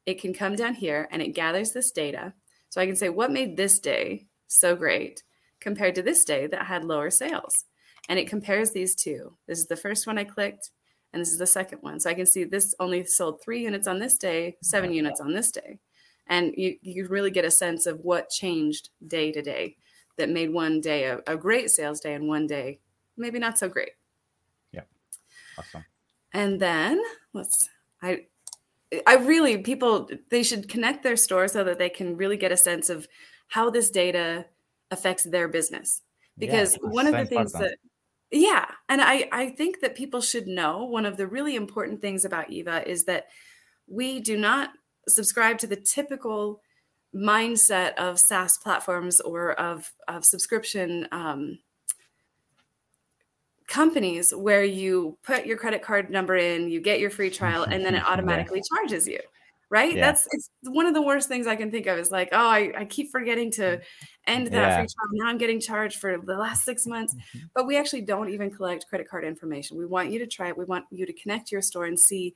It 0.06 0.20
can 0.20 0.34
come 0.34 0.56
down 0.56 0.74
here 0.74 1.08
and 1.12 1.22
it 1.22 1.36
gathers 1.36 1.72
this 1.72 1.92
data. 1.92 2.34
So 2.70 2.82
i 2.82 2.86
can 2.86 2.96
say 2.96 3.10
what 3.10 3.32
made 3.32 3.56
this 3.56 3.80
day 3.80 4.26
so 4.48 4.76
great 4.76 5.24
compared 5.60 5.96
to 5.96 6.02
this 6.02 6.24
day 6.24 6.48
that 6.48 6.66
had 6.66 6.84
lower 6.84 7.10
sales? 7.10 7.66
And 8.10 8.20
it 8.20 8.28
compares 8.28 8.72
these 8.72 8.96
two. 8.96 9.34
This 9.48 9.60
is 9.60 9.68
the 9.68 9.78
first 9.78 10.08
one 10.08 10.18
i 10.18 10.24
clicked 10.24 10.72
and 11.12 11.22
this 11.22 11.32
is 11.32 11.38
the 11.38 11.48
second 11.48 11.80
one. 11.82 12.00
So 12.00 12.10
i 12.10 12.14
can 12.14 12.26
see 12.26 12.44
this 12.44 12.76
only 12.80 13.04
sold 13.06 13.42
three 13.42 13.64
units 13.64 13.88
on 13.88 14.00
this 14.00 14.18
day 14.18 14.58
seven 14.62 14.94
units 14.94 15.22
on 15.22 15.34
this 15.34 15.52
day. 15.52 15.80
And 16.28 16.54
you, 16.56 16.78
you 16.82 17.08
really 17.08 17.32
get 17.32 17.46
a 17.46 17.52
sense 17.52 17.86
of 17.86 18.00
what 18.00 18.30
changed 18.30 18.90
day 19.08 19.32
to 19.34 19.42
day 19.42 19.76
that 20.18 20.30
made 20.30 20.52
one 20.52 20.82
day 20.82 21.06
a, 21.06 21.20
a 21.28 21.38
great 21.38 21.70
sales 21.70 22.00
day 22.00 22.14
and 22.14 22.28
one 22.28 22.48
day 22.48 22.80
maybe 23.18 23.40
not 23.40 23.58
so 23.58 23.70
great 23.70 23.92
Yeah. 24.72 24.82
awesome. 25.58 25.86
and 26.34 26.60
then 26.60 27.02
let's 27.34 27.70
i 28.02 28.26
i 29.08 29.16
really 29.16 29.58
people 29.60 30.10
they 30.30 30.44
should 30.44 30.70
connect 30.70 31.04
their 31.04 31.16
store 31.18 31.48
so 31.48 31.64
that 31.64 31.80
they 31.80 31.90
can 31.90 32.18
really 32.18 32.38
get 32.38 32.52
a 32.52 32.58
sense 32.58 32.90
of 32.90 33.08
how 33.48 33.70
this 33.70 33.90
data 33.90 34.46
affects 34.92 35.24
their 35.24 35.48
business 35.48 36.02
because 36.38 36.76
it's 36.76 36.84
one 36.84 37.08
of 37.08 37.14
the 37.14 37.26
things 37.26 37.52
that 37.54 37.78
yeah 38.32 38.66
and 38.90 39.02
i 39.02 39.28
i 39.32 39.50
think 39.50 39.80
that 39.82 39.96
people 39.96 40.22
should 40.22 40.48
know 40.48 40.84
one 40.86 41.06
of 41.06 41.18
the 41.18 41.28
really 41.28 41.56
important 41.56 42.02
things 42.02 42.26
about 42.26 42.50
eva 42.52 42.88
is 42.90 43.06
that 43.06 43.26
we 43.88 44.20
do 44.20 44.38
not 44.38 44.70
subscribe 45.08 45.60
to 45.60 45.68
the 45.68 45.76
typical 45.76 46.62
mindset 47.16 47.94
of 47.96 48.20
SaaS 48.20 48.58
platforms 48.58 49.20
or 49.22 49.54
of, 49.54 49.92
of 50.08 50.26
subscription 50.26 51.08
um, 51.12 51.60
companies 53.68 54.34
where 54.36 54.64
you 54.64 55.18
put 55.24 55.46
your 55.46 55.58
credit 55.58 55.82
card 55.82 56.10
number 56.10 56.36
in, 56.36 56.70
you 56.70 56.82
get 56.82 57.00
your 57.00 57.10
free 57.10 57.30
trial, 57.30 57.64
and 57.64 57.84
then 57.86 57.96
it 57.96 57.98
Yeah. 58.06 58.12
automatically 58.12 58.62
charges 58.76 59.08
you. 59.08 59.20
Right? 59.70 59.96
Yeah. 59.96 60.06
That's 60.12 60.28
it's 60.32 60.52
one 60.66 60.86
of 60.86 60.94
the 60.94 61.02
worst 61.02 61.28
things 61.28 61.48
I 61.48 61.56
can 61.56 61.72
think 61.72 61.88
of 61.88 61.98
is 61.98 62.12
like, 62.12 62.30
oh, 62.32 62.48
I, 62.48 62.72
I 62.78 62.86
keep 62.86 63.10
forgetting 63.12 63.50
to 63.54 63.82
end 64.28 64.48
that 64.48 64.54
Yeah. 64.54 64.76
free 64.78 64.88
trial. 64.88 65.10
Now 65.14 65.28
I'm 65.30 65.40
getting 65.40 65.60
charged 65.60 65.98
for 66.00 66.20
the 66.24 66.38
last 66.38 66.64
six 66.64 66.86
months. 66.86 67.16
Mm-hmm. 67.16 67.46
But 67.56 67.66
we 67.66 67.76
actually 67.76 68.02
don't 68.02 68.30
even 68.30 68.52
collect 68.52 68.86
credit 68.88 69.10
card 69.10 69.24
information. 69.24 69.78
We 69.80 69.88
want 69.88 70.12
you 70.12 70.20
to 70.20 70.28
try 70.28 70.50
it. 70.50 70.58
We 70.58 70.66
want 70.66 70.86
you 70.92 71.08
to 71.08 71.14
connect 71.14 71.52
your 71.52 71.64
store 71.64 71.86
and 71.86 72.00
see 72.00 72.36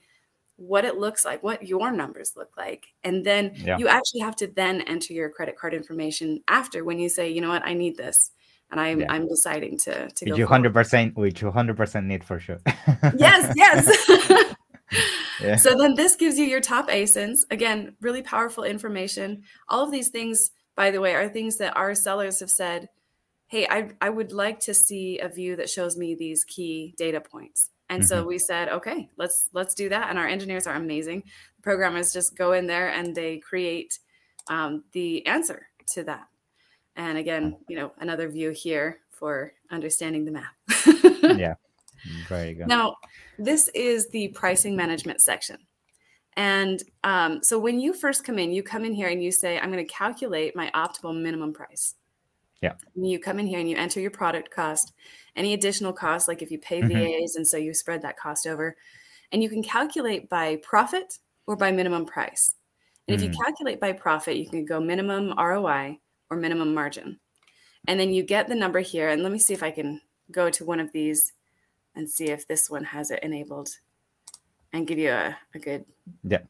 what 0.57 0.85
it 0.85 0.97
looks 0.97 1.23
like, 1.23 1.41
what 1.43 1.67
your 1.67 1.91
numbers 1.91 2.33
look 2.35 2.51
like. 2.57 2.87
And 3.03 3.23
then 3.23 3.51
Yeah. 3.55 3.77
you 3.77 3.87
actually 3.87 4.21
have 4.21 4.35
to 4.37 4.47
then 4.47 4.81
enter 4.81 5.13
your 5.13 5.29
credit 5.29 5.57
card 5.57 5.73
information 5.73 6.41
after 6.47 6.83
when 6.83 6.99
you 6.99 7.09
say, 7.09 7.29
you 7.29 7.41
know 7.41 7.49
what, 7.49 7.65
I 7.65 7.73
need 7.73 7.95
this. 7.95 8.31
And 8.69 8.81
I'm 8.81 8.99
Yeah. 9.01 9.11
I'm 9.11 9.27
deciding 9.27 9.77
to 9.79 10.09
to 10.09 10.25
go. 10.25 10.31
Which 10.31 10.39
you 10.39 10.47
hundred 10.47 10.73
percent, 10.73 11.15
which 11.15 11.41
you 11.41 11.51
hundred 11.51 11.77
percent 11.77 12.05
need 12.07 12.23
for 12.23 12.39
sure. 12.39 12.59
Yes, 13.15 13.53
yes. 13.55 14.55
yeah. 15.39 15.55
So 15.55 15.77
then 15.77 15.95
this 15.95 16.15
gives 16.15 16.37
you 16.37 16.45
your 16.45 16.59
top 16.61 16.89
ASINs. 16.89 17.39
Again, 17.51 17.95
really 18.01 18.21
powerful 18.21 18.63
information. 18.63 19.43
All 19.69 19.83
of 19.85 19.91
these 19.91 20.09
things, 20.09 20.51
by 20.75 20.91
the 20.91 20.99
way, 20.99 21.13
are 21.15 21.29
things 21.29 21.57
that 21.57 21.77
our 21.77 21.95
sellers 21.95 22.39
have 22.41 22.49
said, 22.49 22.89
hey, 23.47 23.67
I, 23.69 23.91
I 24.01 24.09
would 24.09 24.33
like 24.33 24.59
to 24.61 24.73
see 24.73 25.19
a 25.19 25.29
view 25.29 25.55
that 25.55 25.69
shows 25.69 25.95
me 25.95 26.15
these 26.15 26.43
key 26.43 26.93
data 26.97 27.21
points. 27.21 27.69
And 27.89 28.05
so 28.05 28.23
we 28.23 28.37
said, 28.37 28.69
okay, 28.69 29.09
let's 29.17 29.49
let's 29.53 29.73
do 29.73 29.89
that. 29.89 30.09
And 30.09 30.19
our 30.19 30.27
engineers 30.27 30.67
are 30.67 30.75
amazing. 30.75 31.23
Programmers 31.61 32.11
just 32.11 32.35
go 32.35 32.51
in 32.51 32.67
there 32.67 32.89
and 32.89 33.15
they 33.15 33.37
create 33.37 33.97
um, 34.47 34.83
the 34.91 35.25
answer 35.25 35.67
to 35.93 36.03
that. 36.03 36.27
And 36.95 37.17
again, 37.17 37.57
you 37.69 37.77
know, 37.77 37.93
another 37.99 38.27
view 38.27 38.49
here 38.49 38.99
for 39.11 39.53
understanding 39.71 40.25
the 40.25 40.31
math. 40.31 41.23
yeah. 41.37 41.55
Very 42.27 42.53
good. 42.53 42.67
Now, 42.67 42.95
this 43.37 43.69
is 43.69 44.09
the 44.09 44.29
pricing 44.29 44.75
management 44.75 45.21
section. 45.21 45.57
And 46.35 46.83
um, 47.03 47.39
so 47.43 47.57
when 47.57 47.79
you 47.79 47.93
first 47.93 48.23
come 48.23 48.37
in, 48.37 48.51
you 48.51 48.61
come 48.61 48.85
in 48.85 48.93
here 48.93 49.07
and 49.07 49.23
you 49.23 49.31
say, 49.31 49.57
I'm 49.57 49.71
going 49.71 49.85
to 49.85 49.91
calculate 49.91 50.55
my 50.55 50.69
optimal 50.75 51.19
minimum 51.19 51.53
price. 51.53 51.95
Yeah. 52.61 52.73
You 52.95 53.19
come 53.19 53.39
in 53.39 53.47
here 53.47 53.59
and 53.59 53.69
you 53.69 53.75
enter 53.77 53.99
your 53.99 54.11
product 54.11 54.49
cost, 54.49 54.93
any 55.35 55.53
additional 55.53 55.93
costs, 55.93 56.27
like 56.27 56.41
if 56.41 56.49
you 56.51 56.57
pay 56.59 56.81
Mhm. 56.81 56.87
VAs, 56.89 57.35
and 57.35 57.47
so 57.47 57.57
you 57.57 57.73
spread 57.73 58.01
that 58.01 58.17
cost 58.17 58.47
over. 58.47 58.75
And 59.31 59.43
you 59.43 59.49
can 59.49 59.61
calculate 59.61 60.29
by 60.29 60.55
profit 60.57 61.19
or 61.45 61.55
by 61.55 61.71
minimum 61.71 62.05
price. 62.05 62.55
And 63.07 63.15
if 63.15 63.21
you 63.21 63.29
Mm. 63.29 63.43
calculate 63.45 63.79
by 63.79 63.91
profit, 63.93 64.37
you 64.37 64.49
can 64.49 64.65
go 64.65 64.79
minimum 64.79 65.33
ROI 65.37 65.99
or 66.29 66.37
minimum 66.37 66.73
margin. 66.73 67.19
And 67.87 67.99
then 67.99 68.11
you 68.11 68.23
get 68.23 68.47
the 68.47 68.55
number 68.55 68.79
here. 68.79 69.09
And 69.09 69.23
let 69.23 69.31
me 69.31 69.39
see 69.39 69.53
if 69.53 69.63
I 69.63 69.71
can 69.71 70.01
go 70.31 70.49
to 70.49 70.65
one 70.65 70.79
of 70.79 70.91
these 70.91 71.33
and 71.95 72.09
see 72.09 72.25
if 72.29 72.47
this 72.47 72.69
one 72.69 72.83
has 72.83 73.11
it 73.11 73.23
enabled 73.23 73.69
and 74.73 74.85
give 74.87 74.97
you 74.97 75.11
a, 75.11 75.37
a 75.53 75.59
good 75.59 75.85
Yeah. 76.23 76.43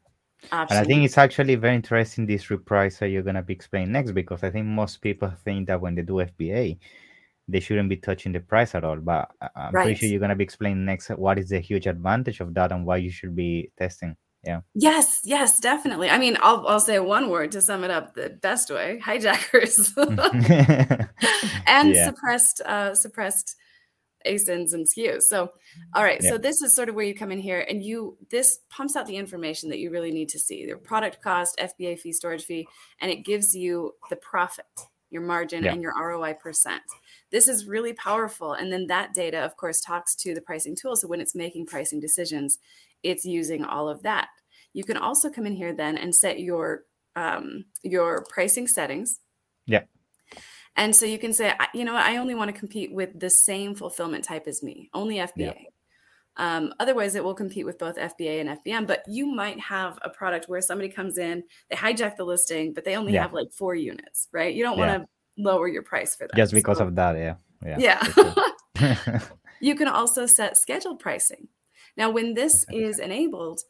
Option. 0.52 0.76
And 0.76 0.84
I 0.84 0.88
think 0.88 1.04
it's 1.04 1.18
actually 1.18 1.54
very 1.56 1.74
interesting 1.74 2.26
this 2.26 2.46
repricer 2.46 3.10
you're 3.10 3.22
gonna 3.22 3.42
be 3.42 3.52
explaining 3.54 3.92
next 3.92 4.12
because 4.12 4.42
I 4.42 4.50
think 4.50 4.66
most 4.66 5.00
people 5.00 5.32
think 5.44 5.66
that 5.68 5.80
when 5.80 5.94
they 5.94 6.02
do 6.02 6.14
FBA, 6.14 6.78
they 7.48 7.60
shouldn't 7.60 7.88
be 7.88 7.96
touching 7.96 8.32
the 8.32 8.40
price 8.40 8.74
at 8.74 8.84
all. 8.84 8.96
But 8.96 9.30
I'm 9.56 9.72
pretty 9.72 9.94
sure 9.94 10.08
you're 10.08 10.20
gonna 10.20 10.36
be 10.36 10.44
explaining 10.44 10.84
next 10.84 11.08
what 11.10 11.38
is 11.38 11.48
the 11.48 11.60
huge 11.60 11.86
advantage 11.86 12.40
of 12.40 12.54
that 12.54 12.72
and 12.72 12.84
why 12.84 12.98
you 12.98 13.10
should 13.10 13.34
be 13.34 13.70
testing. 13.78 14.16
Yeah. 14.44 14.60
yes, 14.74 15.20
yes, 15.24 15.58
definitely. 15.58 16.08
I 16.10 16.16
mean, 16.16 16.36
I'll, 16.40 16.64
I'll 16.68 16.80
say 16.80 17.00
one 17.00 17.28
word 17.28 17.50
to 17.52 17.60
sum 17.60 17.82
it 17.82 17.90
up 17.90 18.14
the 18.14 18.30
best 18.30 18.70
way 18.70 18.98
hijackers 19.00 19.92
and 19.96 21.94
Yeah. 21.94 22.04
suppressed 22.06 22.60
uh, 22.64 22.94
suppressed 22.94 23.56
asins 24.28 24.72
and 24.72 24.86
SKUs. 24.86 25.22
So, 25.22 25.50
all 25.94 26.04
right. 26.04 26.22
So 26.22 26.38
this 26.38 26.62
is 26.62 26.74
sort 26.74 26.88
of 26.88 26.94
where 26.94 27.04
you 27.04 27.14
come 27.14 27.32
in 27.32 27.38
here, 27.38 27.64
and 27.68 27.82
you 27.82 28.16
this 28.30 28.58
pumps 28.70 28.94
out 28.96 29.06
the 29.06 29.16
information 29.16 29.68
that 29.70 29.78
you 29.78 29.90
really 29.90 30.12
need 30.12 30.28
to 30.30 30.38
see: 30.38 30.58
your 30.62 30.78
product 30.78 31.22
cost, 31.22 31.58
FBA 31.58 31.98
fee, 31.98 32.12
storage 32.12 32.44
fee, 32.44 32.68
and 33.00 33.10
it 33.10 33.24
gives 33.24 33.54
you 33.54 33.92
the 34.10 34.16
profit, 34.16 34.66
your 35.10 35.22
margin, 35.22 35.64
Yeah. 35.64 35.72
and 35.72 35.82
your 35.82 35.92
ROI 35.98 36.34
percent. 36.34 36.82
This 37.30 37.48
is 37.48 37.66
really 37.66 37.92
powerful, 37.92 38.52
and 38.52 38.72
then 38.72 38.86
that 38.86 39.14
data, 39.14 39.38
of 39.38 39.56
course, 39.56 39.80
talks 39.80 40.14
to 40.16 40.34
the 40.34 40.40
pricing 40.40 40.76
tool. 40.76 40.96
So 40.96 41.08
when 41.08 41.20
it's 41.20 41.34
making 41.34 41.66
pricing 41.66 42.00
decisions, 42.00 42.58
it's 43.02 43.24
using 43.24 43.64
all 43.64 43.88
of 43.88 44.02
that. 44.02 44.28
You 44.72 44.84
can 44.84 44.96
also 44.96 45.30
come 45.30 45.46
in 45.46 45.54
here 45.54 45.72
then 45.74 45.96
and 45.98 46.14
set 46.14 46.40
your 46.40 46.84
um, 47.16 47.64
your 47.82 48.24
pricing 48.30 48.68
settings. 48.68 49.20
Yeah. 49.66 49.82
And 50.76 50.94
so 50.94 51.06
you 51.06 51.18
can 51.18 51.32
say, 51.32 51.52
you 51.74 51.84
know 51.84 51.94
what, 51.94 52.04
I 52.06 52.16
only 52.18 52.34
want 52.34 52.52
to 52.54 52.58
compete 52.58 52.92
with 52.92 53.18
the 53.18 53.30
same 53.30 53.74
fulfillment 53.74 54.24
type 54.24 54.46
as 54.46 54.62
me, 54.62 54.90
only 54.94 55.16
FBA. 55.16 55.56
Um, 56.36 56.72
otherwise, 56.78 57.16
it 57.16 57.24
will 57.24 57.34
compete 57.34 57.66
with 57.66 57.78
both 57.78 57.96
FBA 57.96 58.40
and 58.40 58.48
FBM. 58.64 58.86
But 58.86 59.02
you 59.08 59.26
might 59.26 59.58
have 59.58 59.98
a 60.02 60.08
product 60.10 60.48
where 60.48 60.60
somebody 60.60 60.88
comes 60.88 61.18
in, 61.18 61.42
they 61.68 61.74
hijack 61.76 62.16
the 62.16 62.24
listing, 62.24 62.72
but 62.74 62.84
they 62.84 62.94
only 62.94 63.14
Yeah. 63.14 63.22
have 63.22 63.32
like 63.32 63.50
four 63.52 63.74
units, 63.74 64.28
right? 64.32 64.54
You 64.54 64.62
don't 64.62 64.78
Yeah. 64.78 64.86
want 64.98 65.02
to 65.02 65.42
lower 65.42 65.66
your 65.66 65.82
price 65.82 66.14
for 66.14 66.28
that. 66.28 66.36
Just 66.36 66.52
because 66.54 66.78
So- 66.78 66.86
of 66.86 66.94
that, 66.94 67.16
yeah. 67.16 67.34
Yeah. 67.64 68.02
Yeah. 68.76 69.20
You 69.60 69.74
can 69.74 69.88
also 69.88 70.26
set 70.26 70.56
scheduled 70.56 71.00
pricing. 71.00 71.48
Now, 71.96 72.10
when 72.10 72.34
this 72.34 72.64
is 72.70 73.00
enabled, 73.00 73.60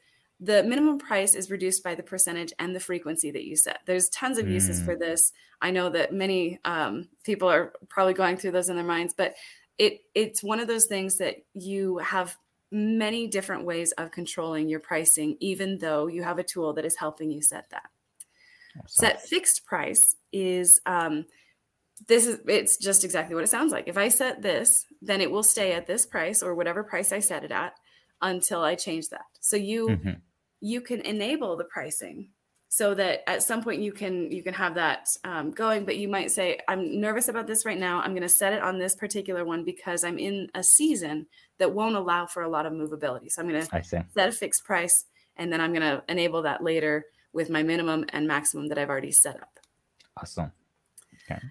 the 0.41 0.63
minimum 0.63 0.99
price 0.99 1.35
is 1.35 1.51
reduced 1.51 1.83
by 1.83 1.95
the 1.95 2.03
percentage 2.03 2.53
and 2.59 2.75
the 2.75 2.81
frequency 2.81 3.31
that 3.33 3.45
you 3.45 3.57
set. 3.57 3.81
There's 3.87 4.09
tons 4.11 4.39
of 4.39 4.49
uses 4.49 4.81
Mm. 4.81 4.85
for 4.85 4.97
this. 4.97 5.33
I 5.61 5.71
know 5.73 5.89
that 5.91 6.13
many 6.13 6.61
um, 6.65 7.09
people 7.25 7.49
are 7.51 7.73
probably 7.89 8.15
going 8.15 8.37
through 8.37 8.53
those 8.53 8.69
in 8.69 8.77
their 8.77 8.85
minds, 8.85 9.15
but 9.15 9.35
it 9.79 10.03
it's 10.15 10.43
one 10.43 10.61
of 10.61 10.69
those 10.69 10.87
things 10.87 11.19
that 11.19 11.37
you 11.55 11.99
have 11.99 12.37
many 12.71 13.27
different 13.27 13.65
ways 13.65 13.93
of 13.93 14.11
controlling 14.13 14.69
your 14.69 14.81
pricing, 14.81 15.37
even 15.41 15.79
though 15.79 16.07
you 16.07 16.23
have 16.23 16.39
a 16.39 16.45
tool 16.45 16.73
that 16.75 16.85
is 16.85 16.97
helping 16.97 17.31
you 17.31 17.43
set 17.43 17.69
that. 17.71 17.91
Set 18.87 19.23
fixed 19.23 19.65
price 19.65 20.15
is 20.33 20.81
um, 20.87 21.27
this 22.07 22.27
is 22.27 22.39
it's 22.47 22.77
just 22.77 23.05
exactly 23.05 23.35
what 23.35 23.43
it 23.43 23.49
sounds 23.49 23.73
like. 23.73 23.89
If 23.89 23.97
I 23.99 24.09
set 24.09 24.43
this, 24.43 24.87
then 25.03 25.21
it 25.21 25.31
will 25.31 25.43
stay 25.43 25.73
at 25.73 25.87
this 25.87 26.07
price 26.07 26.43
or 26.43 26.55
whatever 26.55 26.85
price 26.85 27.11
I 27.11 27.19
set 27.19 27.43
it 27.45 27.51
at 27.51 27.75
until 28.23 28.63
I 28.63 28.75
change 28.77 29.09
that. 29.09 29.27
So 29.41 29.57
you 29.57 29.89
Mhm. 29.89 30.21
You 30.61 30.81
can 30.81 31.01
enable 31.03 31.57
the 31.57 31.65
pricing 31.65 32.31
so 32.69 32.95
that 32.95 33.29
at 33.29 33.43
some 33.43 33.63
point 33.63 33.81
you 33.81 33.93
can 33.93 34.31
you 34.31 34.43
can 34.43 34.53
have 34.55 34.75
that 34.75 35.07
um, 35.25 35.51
going 35.51 35.85
but 35.85 35.97
you 35.97 36.07
might 36.07 36.31
say 36.31 36.59
i'm 36.69 37.01
nervous 37.01 37.29
about 37.29 37.47
this 37.47 37.65
right 37.65 37.79
now. 37.79 38.01
I'm 38.01 38.13
going 38.13 38.23
to 38.23 38.29
set 38.29 38.53
it 38.53 38.63
on 38.63 38.79
this 38.79 38.95
particular 38.95 39.45
one 39.45 39.65
because 39.65 40.05
i'm 40.05 40.19
in 40.19 40.49
a 40.55 40.63
season 40.63 41.27
that 41.59 41.73
won't 41.73 41.97
allow 41.97 42.27
for 42.27 42.43
a 42.43 42.49
lot 42.49 42.67
of 42.67 42.73
movability. 42.73 43.31
So 43.31 43.43
i'm 43.43 43.49
going 43.49 43.63
to 43.63 43.95
set 44.15 44.29
a 44.29 44.33
fixed 44.33 44.65
price 44.65 45.07
and 45.37 45.53
then 45.53 45.61
i'm 45.61 45.73
going 45.73 45.83
to 45.83 46.03
enable 46.09 46.43
that 46.43 46.63
later 46.63 47.07
with 47.33 47.51
my 47.51 47.63
minimum 47.63 48.05
and 48.11 48.27
maximum 48.29 48.69
that 48.69 48.79
i've 48.79 48.91
already 48.91 49.13
set 49.13 49.37
up. 49.37 49.59
Awesome. 50.17 50.53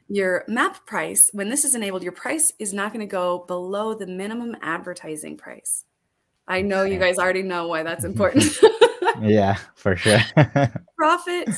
your 0.07 0.43
map 0.47 0.85
price 0.85 1.29
when 1.33 1.49
this 1.49 1.65
is 1.65 1.73
enabled 1.73 2.03
your 2.03 2.11
price 2.11 2.53
is 2.59 2.73
not 2.73 2.93
going 2.93 3.05
to 3.05 3.11
go 3.11 3.43
below 3.47 3.95
the 3.95 4.07
minimum 4.07 4.55
advertising 4.61 5.37
price. 5.37 5.83
I 6.47 6.61
know 6.61 6.83
you 6.83 6.97
guys 6.99 7.17
already 7.17 7.43
know 7.43 7.67
why 7.67 7.83
that's 7.83 8.05
important 8.11 8.43
Yeah, 9.21 9.57
for 9.75 9.95
sure. 9.95 10.19
profit 10.97 11.49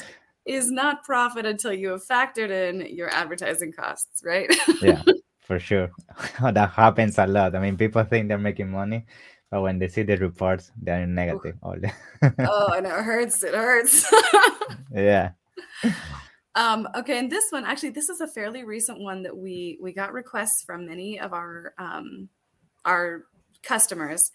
is 0.46 0.72
not 0.72 1.04
profit 1.04 1.46
until 1.46 1.74
you 1.74 1.90
have 1.90 2.06
factored 2.06 2.50
in 2.50 2.96
your 2.96 3.10
advertising 3.10 3.72
costs, 3.72 4.22
right? 4.24 4.54
yeah, 4.82 5.02
for 5.40 5.60
sure. 5.60 5.92
that 6.42 6.72
happens 6.72 7.18
a 7.18 7.28
lot. 7.28 7.56
I 7.56 7.60
mean, 7.60 7.78
people 7.78 8.04
think 8.04 8.28
they're 8.28 8.38
making 8.38 8.72
money, 8.72 9.06
but 9.52 9.62
when 9.62 9.80
they 9.80 9.88
see 9.88 10.04
the 10.04 10.18
reports, 10.18 10.72
they're 10.82 11.06
negative. 11.06 11.56
All 11.62 11.76
the 11.76 11.92
oh, 12.40 12.74
and 12.74 12.86
it 12.86 12.92
hurts. 12.92 13.44
It 13.44 13.54
hurts. 13.54 14.12
yeah. 14.94 15.32
um, 16.56 16.88
okay, 16.96 17.20
and 17.20 17.32
this 17.32 17.46
one 17.52 17.66
actually, 17.66 17.92
this 17.92 18.10
is 18.10 18.22
a 18.22 18.28
fairly 18.28 18.64
recent 18.64 19.00
one 19.00 19.24
that 19.24 19.38
we 19.38 19.78
we 19.82 19.94
got 19.94 20.14
requests 20.14 20.64
from 20.64 20.86
many 20.86 21.20
of 21.20 21.34
our 21.34 21.74
um, 21.78 22.30
our 22.86 23.26
customers, 23.64 24.32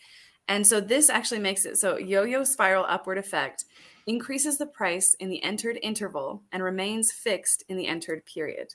and 0.48 0.66
so 0.66 0.80
this 0.80 1.08
actually 1.08 1.40
makes 1.40 1.64
it 1.64 1.76
so 1.76 1.96
yo-yo 1.96 2.44
spiral 2.44 2.84
upward 2.88 3.18
effect 3.18 3.64
increases 4.06 4.58
the 4.58 4.66
price 4.66 5.14
in 5.14 5.28
the 5.28 5.42
entered 5.42 5.78
interval 5.82 6.42
and 6.52 6.62
remains 6.62 7.10
fixed 7.10 7.64
in 7.68 7.76
the 7.76 7.86
entered 7.86 8.24
period. 8.26 8.74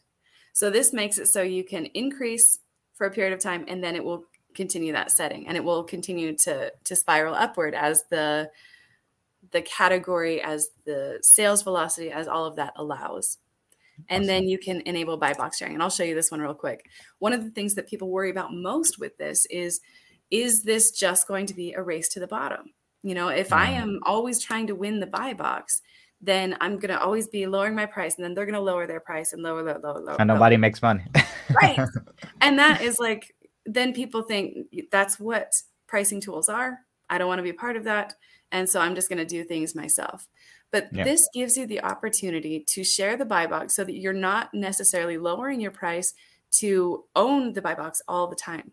So 0.53 0.69
this 0.69 0.91
makes 0.91 1.17
it 1.17 1.27
so 1.27 1.41
you 1.41 1.63
can 1.63 1.85
increase 1.87 2.59
for 2.95 3.05
a 3.05 3.11
period 3.11 3.33
of 3.33 3.39
time 3.39 3.65
and 3.67 3.83
then 3.83 3.95
it 3.95 4.03
will 4.03 4.25
continue 4.55 4.91
that 4.93 5.11
setting 5.11 5.47
and 5.47 5.55
it 5.55 5.63
will 5.63 5.83
continue 5.83 6.35
to 6.35 6.71
to 6.83 6.95
spiral 6.95 7.35
upward 7.35 7.75
as 7.75 8.03
the 8.09 8.49
the 9.51 9.61
category 9.61 10.41
as 10.41 10.69
the 10.85 11.19
sales 11.21 11.61
velocity 11.61 12.11
as 12.11 12.27
all 12.27 12.45
of 12.45 12.55
that 12.55 12.73
allows. 12.75 13.37
And 14.07 14.29
then 14.29 14.47
you 14.47 14.57
can 14.57 14.81
enable 14.81 15.17
buy 15.17 15.33
box 15.33 15.57
sharing. 15.57 15.73
And 15.73 15.83
I'll 15.83 15.89
show 15.89 16.03
you 16.03 16.15
this 16.15 16.31
one 16.31 16.39
real 16.39 16.53
quick. 16.53 16.85
One 17.19 17.33
of 17.33 17.43
the 17.43 17.49
things 17.49 17.75
that 17.75 17.87
people 17.87 18.09
worry 18.09 18.29
about 18.29 18.53
most 18.53 18.97
with 18.97 19.17
this 19.17 19.45
is 19.47 19.81
is 20.31 20.63
this 20.63 20.91
just 20.91 21.27
going 21.27 21.45
to 21.47 21.53
be 21.53 21.73
a 21.73 21.81
race 21.81 22.09
to 22.09 22.19
the 22.19 22.27
bottom? 22.27 22.73
You 23.03 23.15
know, 23.15 23.29
if 23.29 23.53
I 23.53 23.67
Mm. 23.73 23.81
am 23.81 23.99
always 24.03 24.41
trying 24.41 24.67
to 24.67 24.75
win 24.75 24.99
the 24.99 25.07
buy 25.07 25.33
box, 25.33 25.81
then 26.21 26.57
I'm 26.59 26.77
going 26.79 26.89
to 26.93 26.99
always 27.01 27.27
be 27.27 27.47
lowering 27.47 27.75
my 27.75 27.85
price 27.85 28.15
and 28.15 28.23
then 28.25 28.33
they're 28.33 28.45
going 28.45 28.53
to 28.55 28.59
lower 28.61 28.85
their 28.87 28.99
price 28.99 29.31
and 29.33 29.41
lower, 29.41 29.63
lower, 29.63 29.79
lower, 29.79 29.99
lower. 29.99 30.15
And 30.19 30.27
lower. 30.27 30.35
nobody 30.37 30.57
makes 30.57 30.81
money. 30.81 31.03
Right. 31.61 31.79
and 32.41 32.59
that 32.59 32.81
is 32.81 32.99
like 32.99 33.33
then 33.65 33.93
people 33.93 34.23
think 34.23 34.67
that's 34.91 35.19
what 35.19 35.53
pricing 35.87 36.19
tools 36.21 36.49
are 36.49 36.79
i 37.09 37.17
don't 37.17 37.27
want 37.27 37.39
to 37.39 37.43
be 37.43 37.49
a 37.49 37.53
part 37.65 37.75
of 37.75 37.83
that 37.83 38.13
and 38.51 38.67
so 38.69 38.79
i'm 38.79 38.95
just 38.95 39.09
going 39.09 39.17
to 39.17 39.25
do 39.25 39.43
things 39.43 39.75
myself 39.75 40.27
but 40.71 40.87
Yeah. 40.91 41.03
this 41.03 41.27
gives 41.33 41.57
you 41.57 41.65
the 41.67 41.81
opportunity 41.83 42.63
to 42.69 42.83
share 42.83 43.17
the 43.17 43.25
buy 43.25 43.47
box 43.47 43.75
so 43.75 43.83
that 43.83 43.93
you're 43.95 44.13
not 44.13 44.53
necessarily 44.53 45.17
lowering 45.17 45.59
your 45.59 45.71
price 45.71 46.13
to 46.59 47.05
own 47.15 47.53
the 47.53 47.61
buy 47.61 47.75
box 47.75 48.01
all 48.07 48.27
the 48.27 48.35
time 48.35 48.71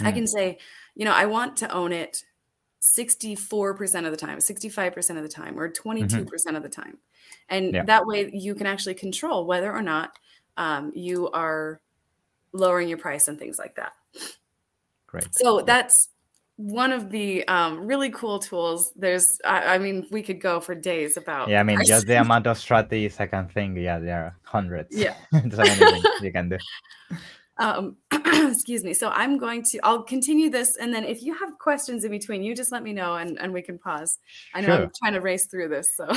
i 0.00 0.10
can 0.12 0.26
say 0.26 0.58
you 0.94 1.04
know 1.04 1.12
i 1.12 1.26
want 1.26 1.56
to 1.56 1.70
own 1.72 1.92
it 1.92 2.24
64% 2.82 4.04
of 4.06 4.10
the 4.10 4.16
time 4.16 4.38
65% 4.38 5.16
of 5.16 5.22
the 5.22 5.28
time 5.28 5.56
or 5.56 5.70
22% 5.70 6.56
of 6.56 6.62
the 6.64 6.68
time 6.68 6.98
and 7.48 7.72
Yeah. 7.72 7.84
that 7.84 8.06
way 8.06 8.28
you 8.32 8.56
can 8.56 8.66
actually 8.66 8.94
control 8.94 9.46
whether 9.46 9.72
or 9.72 9.82
not 9.82 10.18
um, 10.56 10.90
you 10.94 11.30
are 11.30 11.80
lowering 12.52 12.88
your 12.88 12.98
price 12.98 13.28
and 13.28 13.38
things 13.38 13.56
like 13.58 13.76
that 13.76 13.92
Great. 15.06 15.28
so 15.32 15.60
that's 15.60 16.08
one 16.56 16.92
of 16.92 17.10
the 17.10 17.46
um, 17.48 17.86
really 17.86 18.10
cool 18.10 18.38
tools 18.38 18.92
there's 18.96 19.38
I, 19.44 19.74
I 19.74 19.78
mean 19.78 20.06
we 20.10 20.22
could 20.22 20.40
go 20.40 20.60
for 20.60 20.74
days 20.74 21.16
about 21.16 21.48
Yeah, 21.48 21.60
I 21.60 21.62
mean, 21.62 21.78
just 21.84 22.06
the 22.06 22.20
amount 22.20 22.46
of 22.46 22.58
strategies 22.58 23.18
I 23.18 23.26
can 23.26 23.48
think. 23.48 23.78
Yeah, 23.78 23.98
there 23.98 24.24
are 24.24 24.36
hundreds. 24.42 24.94
Yeah. 24.94 25.14
There's 25.32 25.78
things 25.78 26.04
you 26.20 26.30
can 26.32 26.50
do. 26.50 26.58
um, 27.58 27.96
excuse 28.50 28.82
me 28.84 28.94
so 28.94 29.08
i'm 29.10 29.36
going 29.38 29.62
to 29.62 29.78
i'll 29.84 30.02
continue 30.02 30.48
this 30.50 30.76
and 30.76 30.92
then 30.94 31.04
if 31.04 31.22
you 31.22 31.34
have 31.34 31.58
questions 31.58 32.04
in 32.04 32.10
between 32.10 32.42
you 32.42 32.54
just 32.54 32.72
let 32.72 32.82
me 32.82 32.92
know 32.92 33.14
and, 33.16 33.38
and 33.40 33.52
we 33.52 33.60
can 33.62 33.78
pause 33.78 34.18
i 34.54 34.60
know 34.60 34.66
Sure. 34.68 34.82
i'm 34.84 34.90
trying 34.98 35.12
to 35.12 35.20
race 35.20 35.46
through 35.46 35.68
this 35.68 35.88
so 35.96 36.06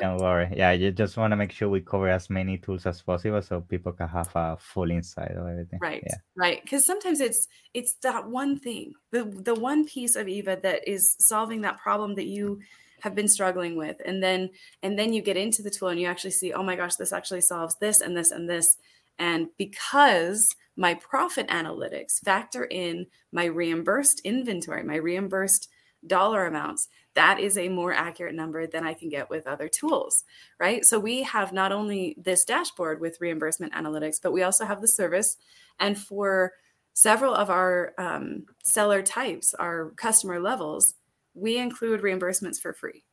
Don't 0.00 0.18
worry. 0.18 0.48
Yeah, 0.56 0.70
you 0.70 0.92
just 0.92 1.16
want 1.16 1.32
to 1.32 1.36
make 1.36 1.50
sure 1.52 1.68
we 1.68 1.80
cover 1.80 2.08
as 2.08 2.30
many 2.30 2.56
tools 2.58 2.86
as 2.86 3.02
possible 3.02 3.42
so 3.42 3.60
people 3.60 3.92
can 3.92 4.08
have 4.08 4.30
a 4.36 4.56
full 4.58 4.90
insight 4.90 5.32
of 5.32 5.46
everything. 5.46 5.80
right 5.82 6.02
Yeah. 6.06 6.14
right 6.36 6.62
because 6.62 6.84
sometimes 6.86 7.20
it's 7.20 7.48
it's 7.74 7.94
that 8.02 8.28
one 8.28 8.58
thing 8.58 8.92
the 9.10 9.24
the 9.24 9.54
one 9.54 9.84
piece 9.84 10.14
of 10.16 10.28
eva 10.28 10.58
that 10.62 10.86
is 10.88 11.16
solving 11.18 11.60
that 11.62 11.78
problem 11.78 12.14
that 12.14 12.26
you 12.26 12.60
have 13.00 13.14
been 13.14 13.28
struggling 13.28 13.76
with 13.76 13.96
and 14.04 14.22
then 14.22 14.50
and 14.82 14.98
then 14.98 15.12
you 15.12 15.22
get 15.22 15.36
into 15.36 15.60
the 15.62 15.70
tool 15.70 15.88
and 15.88 15.98
you 16.00 16.06
actually 16.06 16.30
see 16.30 16.52
oh 16.52 16.62
my 16.62 16.76
gosh 16.76 16.94
this 16.96 17.12
actually 17.12 17.40
solves 17.40 17.74
this 17.80 18.00
and 18.00 18.16
this 18.16 18.30
and 18.30 18.48
this 18.48 18.76
and 19.20 19.46
because 19.56 20.48
my 20.76 20.94
profit 20.94 21.46
analytics 21.48 22.18
factor 22.24 22.64
in 22.64 23.06
my 23.30 23.44
reimbursed 23.44 24.20
inventory 24.24 24.82
my 24.82 24.96
reimbursed 24.96 25.68
dollar 26.06 26.46
amounts 26.46 26.88
that 27.14 27.38
is 27.38 27.58
a 27.58 27.68
more 27.68 27.92
accurate 27.92 28.34
number 28.34 28.66
than 28.66 28.84
i 28.84 28.94
can 28.94 29.08
get 29.08 29.30
with 29.30 29.46
other 29.46 29.68
tools 29.68 30.24
right? 30.60 30.84
So 30.84 31.00
we 31.00 31.22
have 31.22 31.52
not 31.52 31.72
only 31.72 32.14
this 32.18 32.44
dashboard 32.44 33.00
with 33.00 33.20
reimbursement 33.20 33.72
analytics 33.72 34.16
but 34.22 34.32
we 34.32 34.42
also 34.42 34.64
have 34.64 34.80
the 34.80 34.88
service. 34.88 35.36
And 35.80 35.98
for 35.98 36.52
several 36.92 37.34
of 37.34 37.50
our 37.50 37.94
um, 37.98 38.44
seller 38.62 39.02
types, 39.02 39.54
our 39.54 39.92
customer 39.96 40.38
levels, 40.38 40.94
we 41.34 41.56
include 41.56 42.02
reimbursements 42.02 42.58
for 42.58 42.74
free. 42.74 43.04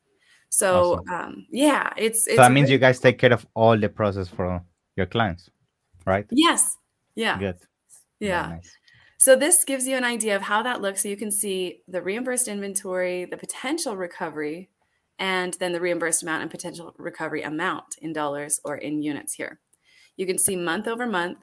So 0.50 1.02
um, 1.10 1.46
yeah, 1.50 1.92
it's, 1.96 2.26
it's 2.26 2.36
So 2.36 2.42
that 2.42 2.52
means 2.52 2.70
you 2.70 2.78
guys 2.78 3.00
take 3.00 3.18
care 3.18 3.32
of 3.32 3.46
all 3.54 3.76
the 3.78 3.88
process 3.88 4.28
for 4.28 4.62
your 4.96 5.06
clients, 5.06 5.50
right? 6.08 6.26
yes, 6.30 6.76
yeah, 7.14 7.38
Good. 7.38 7.58
Yeah. 8.20 8.48
nice. 8.48 8.70
So 9.18 9.34
this 9.36 9.64
gives 9.64 9.86
you 9.86 9.96
an 9.96 10.04
idea 10.04 10.36
of 10.36 10.42
how 10.42 10.62
that 10.62 10.80
looks. 10.80 11.02
So 11.02 11.08
you 11.08 11.16
can 11.16 11.30
see 11.30 11.82
the 11.88 12.00
reimbursed 12.00 12.46
inventory, 12.48 13.24
the 13.24 13.36
potential 13.36 13.96
recovery, 13.96 14.70
and 15.18 15.54
then 15.54 15.72
the 15.72 15.80
reimbursed 15.80 16.22
amount 16.22 16.42
and 16.42 16.50
potential 16.50 16.94
recovery 16.98 17.42
amount 17.42 17.96
in 18.00 18.12
dollars 18.12 18.60
or 18.64 18.76
in 18.76 19.02
units 19.02 19.34
here. 19.34 19.58
You 20.16 20.24
can 20.26 20.38
see 20.38 20.54
month 20.56 20.86
over 20.86 21.04
month 21.06 21.38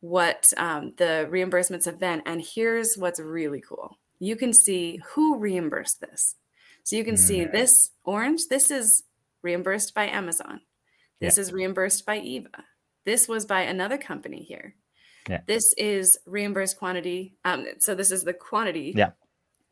what 0.00 0.52
um, 0.58 0.92
the 0.98 1.26
reimbursements 1.30 1.86
have 1.86 1.98
been. 1.98 2.22
And 2.26 2.42
here's 2.54 2.96
what's 2.96 3.18
really 3.20 3.62
cool. 3.66 3.98
You 4.18 4.36
can 4.36 4.52
see 4.52 5.00
who 5.14 5.38
reimbursed 5.38 6.00
this. 6.02 6.36
So 6.84 6.96
you 6.96 7.04
can 7.04 7.16
see 7.16 7.40
Mm. 7.46 7.52
this 7.52 7.90
orange, 8.04 8.42
this 8.48 8.70
is 8.70 9.04
reimbursed 9.42 9.94
by 9.94 10.06
Amazon. 10.08 10.60
This 11.20 11.38
is 11.38 11.52
reimbursed 11.52 12.04
by 12.04 12.18
Eva. 12.18 12.64
This 13.06 13.26
was 13.26 13.46
by 13.46 13.62
another 13.62 13.96
company 13.96 14.42
here. 14.42 14.74
Yeah. 15.28 15.40
This 15.46 15.72
is 15.78 16.18
reimbursed 16.26 16.76
quantity. 16.78 17.36
Um, 17.44 17.66
so 17.80 17.94
this 17.94 18.10
is 18.10 18.22
the 18.24 18.34
quantity 18.34 18.92
Yeah. 18.94 19.12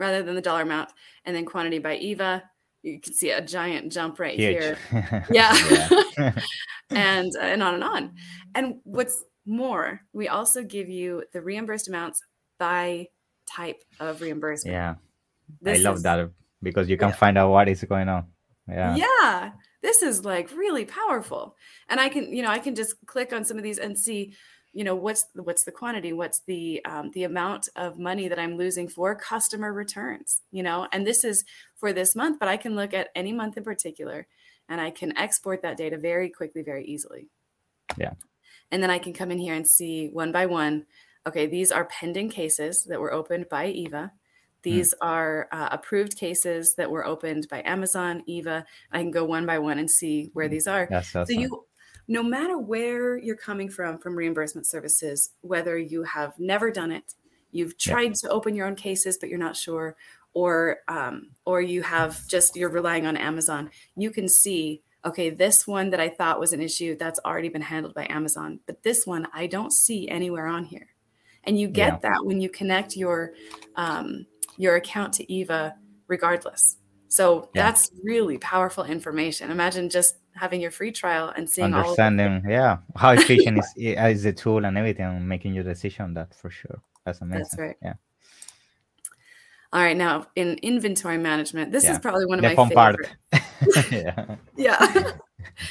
rather 0.01 0.23
than 0.23 0.35
the 0.35 0.41
dollar 0.41 0.63
amount. 0.63 0.91
And 1.27 1.37
then 1.37 1.45
quantity 1.45 1.79
by 1.79 1.97
Eva. 1.97 2.43
You 2.83 3.01
can 3.01 3.13
see 3.15 3.31
a 3.31 3.41
giant 3.41 3.93
jump 3.93 4.19
right 4.19 4.39
Huge. 4.39 4.59
here. 4.63 4.79
Yeah. 5.31 5.55
Yeah. 6.19 6.33
and 6.91 7.31
uh, 7.37 7.41
and 7.43 7.63
on 7.63 7.75
and 7.75 7.85
on. 7.85 8.13
And 8.55 8.77
what's 8.85 9.23
more, 9.47 10.01
we 10.13 10.29
also 10.29 10.63
give 10.63 10.89
you 10.89 11.23
the 11.33 11.41
reimbursed 11.41 11.89
amounts 11.89 12.21
by 12.59 13.09
type 13.47 13.83
of 14.01 14.21
reimbursement. 14.21 14.73
yeah. 14.75 14.95
I 15.67 15.77
love 15.79 15.97
is- 15.97 16.03
that 16.03 16.31
because 16.63 16.89
you 16.89 16.97
can 16.97 17.11
Yeah. 17.11 17.15
find 17.17 17.37
out 17.39 17.51
what 17.51 17.69
is 17.69 17.85
going 17.85 18.09
on. 18.09 18.27
Yeah. 18.69 18.97
Yeah. 18.97 19.51
This 19.85 20.01
is 20.01 20.25
like 20.25 20.51
really 20.57 20.87
powerful. 20.87 21.57
And 21.91 22.01
I 22.01 22.09
can, 22.09 22.33
you 22.33 22.43
know, 22.43 22.49
I 22.49 22.59
can 22.59 22.75
just 22.75 22.95
click 23.05 23.35
on 23.35 23.45
some 23.45 23.59
of 23.59 23.63
these 23.63 23.79
and 23.79 23.99
see 23.99 24.33
you 24.73 24.83
know 24.83 24.97
what's 24.97 25.27
what's 25.35 25.65
the 25.65 25.71
quantity 25.71 26.13
what's 26.13 26.41
the 26.47 26.85
um, 26.85 27.11
the 27.13 27.23
amount 27.23 27.69
of 27.77 27.97
money 27.97 28.27
that 28.27 28.41
i'm 28.41 28.57
losing 28.57 28.89
for 28.89 29.15
customer 29.15 29.73
returns 29.73 30.43
you 30.51 30.65
know 30.65 30.89
and 30.91 31.07
this 31.07 31.23
is 31.23 31.45
for 31.77 31.93
this 31.93 32.17
month 32.17 32.41
but 32.41 32.49
i 32.49 32.57
can 32.57 32.75
look 32.75 32.93
at 32.93 33.11
any 33.15 33.33
month 33.33 33.57
in 33.57 33.63
particular 33.63 34.27
and 34.69 34.81
i 34.81 34.91
can 34.91 35.17
export 35.17 35.63
that 35.63 35.77
data 35.77 35.97
very 35.97 36.29
quickly 36.29 36.61
very 36.63 36.85
easily 36.87 37.29
Yeah. 37.97 38.15
and 38.73 38.83
then 38.83 38.91
i 38.91 38.99
can 38.99 39.13
come 39.13 39.31
in 39.31 39.39
here 39.39 39.55
and 39.55 39.65
see 39.67 40.09
one 40.09 40.33
by 40.33 40.47
one 40.47 40.87
okay 41.25 41.47
these 41.47 41.71
are 41.71 41.85
pending 41.85 42.29
cases 42.29 42.85
that 42.89 43.01
were 43.01 43.13
opened 43.13 43.49
by 43.49 43.67
eva 43.69 44.11
these 44.65 44.93
are 45.01 45.49
uh, 45.53 45.69
approved 45.71 46.17
cases 46.19 46.75
that 46.77 46.91
were 46.91 47.07
opened 47.07 47.47
by 47.49 47.63
amazon 47.65 48.23
eva 48.27 48.65
i 48.91 48.99
can 49.01 49.11
go 49.13 49.25
one 49.25 49.47
by 49.47 49.59
one 49.59 49.79
and 49.79 49.91
see 49.91 50.31
where 50.33 50.49
these 50.49 50.67
are 50.67 50.89
awesome. 50.93 51.27
so 51.27 51.33
you, 51.33 51.65
no 52.09 52.23
matter 52.23 52.59
where 52.59 53.17
you're 53.17 53.37
coming 53.37 53.69
from 53.71 53.99
from 53.99 54.15
reimbursement 54.17 54.67
services, 54.67 55.31
whether 55.41 55.79
you 55.79 56.03
have 56.03 56.39
never 56.39 56.71
done 56.71 56.93
it, 56.93 57.15
you've 57.51 57.75
Yeah. 57.79 57.93
tried 57.93 58.15
to 58.17 58.29
open 58.29 58.55
your 58.55 58.67
own 58.67 58.75
cases 58.77 59.17
but 59.19 59.29
you're 59.31 59.39
not 59.39 59.57
sure, 59.57 59.97
or 60.35 60.79
um, 60.89 61.31
or 61.47 61.63
you 61.63 61.83
have 61.83 62.27
just 62.29 62.57
you're 62.57 62.69
relying 62.69 63.07
on 63.07 63.17
Amazon, 63.17 63.71
you 63.97 64.11
can 64.11 64.29
see 64.29 64.83
okay 65.05 65.31
this 65.31 65.67
one 65.67 65.91
that 65.91 66.01
I 66.01 66.09
thought 66.09 66.41
was 66.41 66.53
an 66.53 66.61
issue 66.61 66.97
that's 66.97 67.21
already 67.25 67.49
been 67.49 67.63
handled 67.63 67.95
by 67.95 68.07
Amazon, 68.11 68.61
but 68.67 68.83
this 68.83 69.07
one 69.07 69.27
I 69.33 69.47
don't 69.47 69.73
see 69.73 70.09
anywhere 70.09 70.47
on 70.47 70.65
here, 70.65 70.89
and 71.45 71.59
you 71.59 71.69
get 71.69 71.93
Yeah. 71.95 71.99
that 72.03 72.25
when 72.25 72.41
you 72.41 72.51
connect 72.51 72.97
your 72.97 73.33
um, 73.77 74.27
your 74.57 74.77
account 74.77 75.13
to 75.15 75.33
Eva 75.33 75.75
regardless. 76.09 76.77
So 77.09 77.51
Yeah. 77.55 77.63
that's 77.65 77.91
really 78.03 78.39
powerful 78.39 78.85
information. 78.85 79.51
Imagine 79.51 79.89
just 79.89 80.17
having 80.35 80.61
your 80.61 80.71
free 80.73 80.91
trial 80.91 81.33
and 81.37 81.49
seeing 81.49 81.73
all 81.73 81.81
of 81.81 81.87
understanding 81.87 82.43
yeah 82.51 82.79
how 82.97 83.13
efficient 83.13 83.57
is, 83.59 83.73
is 83.77 84.23
the 84.25 84.33
tool 84.33 84.65
and 84.65 84.77
everything 84.77 85.05
and 85.07 85.29
making 85.29 85.55
your 85.55 85.63
decision 85.63 86.07
on 86.07 86.15
that 86.15 86.35
for 86.35 86.51
sure 86.51 86.83
that's 87.05 87.21
amazing 87.21 87.43
That's 87.43 87.59
right. 87.59 87.77
yeah 87.81 87.95
All 89.73 89.81
right, 89.81 89.97
now 89.97 90.27
in 90.37 90.59
inventory 90.63 91.19
management, 91.19 91.71
this 91.73 91.85
Yeah. 91.85 91.93
is 91.93 91.99
probably 92.01 92.27
one 92.27 92.39
of 92.39 92.43
the 92.43 92.49
my 92.49 92.55
fun 92.57 92.69
favorite. 92.69 93.09
part 93.31 93.93
yeah 93.93 94.37
Yeah, 94.57 95.13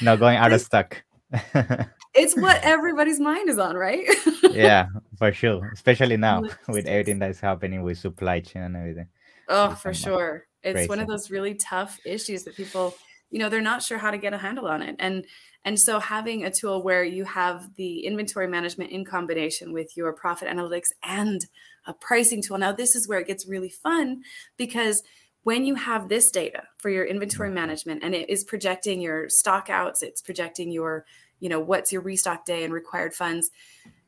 not 0.02 0.20
going 0.20 0.38
out 0.38 0.52
of 0.54 0.62
stock 0.62 1.04
it's 2.14 2.36
what 2.36 2.60
everybody's 2.64 3.20
mind 3.20 3.50
is 3.50 3.58
on, 3.58 3.76
right? 3.76 4.08
yeah 4.52 4.88
for 5.18 5.32
sure 5.32 5.72
especially 5.74 6.18
now 6.18 6.44
with 6.68 6.86
everything 6.86 7.18
that's 7.18 7.40
happening 7.40 7.82
with 7.82 7.98
supply 7.98 8.40
chain 8.40 8.62
and 8.62 8.76
everything 8.76 9.08
oh, 9.50 9.72
It's 9.72 9.82
for 9.82 9.94
sure. 9.94 10.48
It's 10.62 10.88
one 10.88 11.00
of 11.00 11.08
those 11.08 11.30
really 11.30 11.56
tough 11.56 12.00
issues 12.06 12.44
that 12.44 12.56
people, 12.56 12.96
you 13.30 13.40
know, 13.40 13.50
they're 13.50 13.62
not 13.62 13.84
sure 13.84 13.98
how 13.98 14.12
to 14.12 14.18
get 14.18 14.34
a 14.34 14.38
handle 14.38 14.68
on 14.68 14.82
it, 14.82 14.96
and 15.00 15.26
and 15.66 15.80
so 15.80 16.00
having 16.00 16.44
a 16.44 16.52
tool 16.52 16.84
where 16.84 17.04
you 17.04 17.26
have 17.26 17.76
the 17.76 18.06
inventory 18.06 18.48
management 18.48 18.92
in 18.92 19.06
combination 19.06 19.74
with 19.74 19.96
your 19.96 20.14
profit 20.14 20.48
analytics 20.48 20.90
and 21.04 21.46
a 21.86 21.94
pricing 21.94 22.42
tool. 22.42 22.58
Now, 22.58 22.72
this 22.72 22.96
is 22.96 23.08
where 23.08 23.20
it 23.20 23.28
gets 23.28 23.48
really 23.48 23.70
fun 23.70 24.24
because 24.58 25.04
when 25.44 25.66
you 25.66 25.76
have 25.76 26.08
this 26.08 26.32
data 26.32 26.64
for 26.78 26.90
your 26.90 27.06
inventory 27.06 27.50
mm-hmm. 27.50 27.56
management 27.56 28.04
and 28.04 28.16
it 28.16 28.30
is 28.30 28.46
projecting 28.46 29.02
your 29.02 29.28
stock 29.28 29.70
outs, 29.70 30.02
it's 30.02 30.22
projecting 30.22 30.72
your, 30.72 31.06
you 31.44 31.50
know, 31.50 31.60
what's 31.60 31.92
your 31.92 32.02
restock 32.02 32.46
day 32.46 32.64
and 32.64 32.74
required 32.74 33.14
funds, 33.14 33.52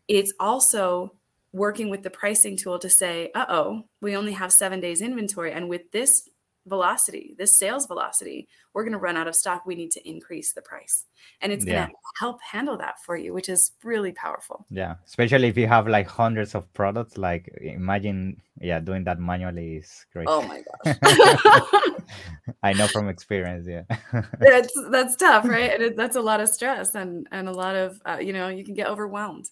it's 0.07 0.31
also 0.39 1.11
working 1.51 1.89
with 1.89 2.01
the 2.01 2.09
pricing 2.09 2.55
tool 2.55 2.79
to 2.79 2.89
say, 2.89 3.29
uh 3.35 3.45
oh, 3.49 3.83
we 4.01 4.15
only 4.15 4.31
have 4.31 4.53
seven 4.53 4.79
days 4.79 5.01
inventory. 5.01 5.51
And 5.51 5.67
with 5.67 5.91
this 5.91 6.29
velocity, 6.67 7.35
this 7.37 7.57
sales 7.57 7.85
velocity, 7.85 8.47
we're 8.73 8.83
going 8.83 8.93
to 8.93 8.97
run 8.99 9.17
out 9.17 9.27
of 9.27 9.35
stock. 9.35 9.65
We 9.65 9.75
need 9.75 9.91
to 9.91 10.09
increase 10.09 10.53
the 10.53 10.61
price. 10.61 11.05
And 11.41 11.51
it's 11.51 11.63
going 11.65 11.87
to 11.87 11.93
help 12.19 12.41
handle 12.41 12.77
that 12.77 12.95
for 13.05 13.15
you, 13.15 13.33
which 13.33 13.49
is 13.49 13.71
really 13.83 14.11
powerful. 14.11 14.65
yeah 14.69 14.95
especially 15.05 15.47
if 15.47 15.57
you 15.57 15.67
have 15.67 15.87
like 15.87 16.07
hundreds 16.07 16.55
of 16.55 16.71
products 16.73 17.17
like 17.17 17.49
imagine 17.61 18.41
yeah 18.61 18.79
doing 18.79 19.03
that 19.03 19.19
manually 19.19 19.77
is 19.77 20.05
great 20.13 20.27
Oh 20.29 20.41
my 20.43 20.63
gosh. 20.67 20.95
i 22.63 22.73
know 22.73 22.87
from 22.87 23.09
experience 23.09 23.65
yeah 23.67 23.83
that's 24.39 24.73
that's 24.91 25.15
tough, 25.15 25.45
right? 25.45 25.71
And 25.73 25.83
it, 25.83 25.97
that's 25.97 26.15
a 26.15 26.21
lot 26.21 26.39
of 26.41 26.49
stress 26.49 26.95
and 26.95 27.27
and 27.31 27.47
a 27.47 27.51
lot 27.51 27.75
of 27.75 28.01
uh, 28.05 28.17
you 28.21 28.33
know 28.33 28.47
you 28.47 28.63
can 28.63 28.73
get 28.75 28.87
overwhelmed. 28.87 29.49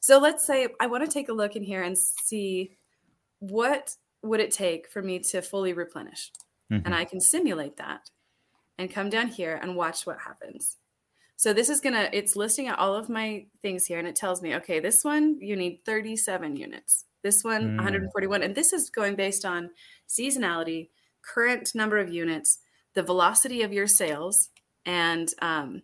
So 0.00 0.18
let's 0.18 0.46
say 0.46 0.68
I 0.80 0.86
want 0.86 1.04
to 1.04 1.10
take 1.10 1.28
a 1.28 1.32
look 1.32 1.56
in 1.56 1.62
here 1.62 1.82
and 1.82 1.96
see 1.96 2.76
what 3.40 3.94
would 4.22 4.40
it 4.40 4.50
take 4.50 4.88
for 4.90 5.02
me 5.02 5.18
to 5.20 5.42
fully 5.42 5.72
replenish, 5.72 6.32
Mhm. 6.70 6.82
and 6.84 6.94
I 6.94 7.04
can 7.04 7.20
simulate 7.20 7.76
that, 7.78 8.10
and 8.78 8.90
come 8.90 9.10
down 9.10 9.28
here 9.28 9.58
and 9.62 9.76
watch 9.76 10.06
what 10.06 10.20
happens. 10.20 10.78
So 11.36 11.52
this 11.52 11.68
is 11.70 11.80
gonna 11.80 12.10
it's 12.12 12.36
listing 12.36 12.68
out 12.68 12.78
all 12.78 12.94
of 12.94 13.08
my 13.08 13.46
things 13.62 13.86
here, 13.86 13.98
and 13.98 14.08
it 14.08 14.16
tells 14.16 14.42
me 14.42 14.54
okay, 14.56 14.80
this 14.80 15.04
one 15.04 15.40
you 15.40 15.56
need 15.56 15.84
37 15.84 16.56
units, 16.56 17.06
this 17.22 17.42
one 17.44 17.76
Mm. 17.76 17.78
141, 17.78 18.42
and 18.42 18.54
this 18.54 18.72
is 18.72 18.90
going 18.90 19.16
based 19.16 19.44
on 19.44 19.70
seasonality, 20.08 20.90
current 21.22 21.74
number 21.74 21.98
of 21.98 22.12
units, 22.12 22.58
the 22.94 23.02
velocity 23.02 23.62
of 23.62 23.72
your 23.72 23.86
sales 23.86 24.50
and 24.86 25.34
um, 25.42 25.82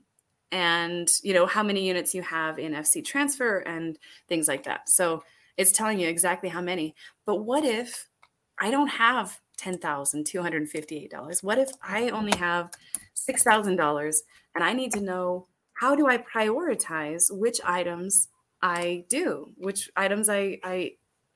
and 0.53 1.09
you 1.23 1.33
know 1.35 1.47
how 1.47 1.63
many 1.63 1.87
units 1.87 2.15
you 2.15 2.23
have 2.23 2.59
in 2.59 2.73
FC 2.75 3.03
transfer 3.05 3.59
and 3.61 3.99
things 4.29 4.49
like 4.49 4.65
that. 4.65 4.89
So 4.89 5.25
it's 5.57 5.73
telling 5.73 5.99
you 6.01 6.09
exactly 6.09 6.49
how 6.51 6.61
many. 6.61 6.95
But 7.25 7.37
what 7.37 7.65
if 7.65 8.09
I 8.59 8.71
don't 8.71 8.89
have 8.89 9.41
ten 9.57 9.79
thousand 9.79 10.27
two 10.27 10.43
hundred 10.43 10.69
fifty-eight 10.69 11.11
dollars? 11.11 11.43
What 11.43 11.59
if 11.59 11.71
I 11.83 12.11
only 12.11 12.37
have 12.39 12.71
six 13.15 13.43
thousand 13.43 13.77
dollars 13.77 14.23
and 14.55 14.65
I 14.65 14.73
need 14.73 14.93
to 14.93 15.01
know 15.01 15.47
how 15.75 15.95
do 15.95 16.09
I 16.09 16.19
prioritize 16.19 17.25
which 17.31 17.61
items 17.65 18.29
I 18.63 19.05
do, 19.09 19.53
which 19.57 19.91
items 19.97 20.29
I 20.29 20.59
I 20.65 20.93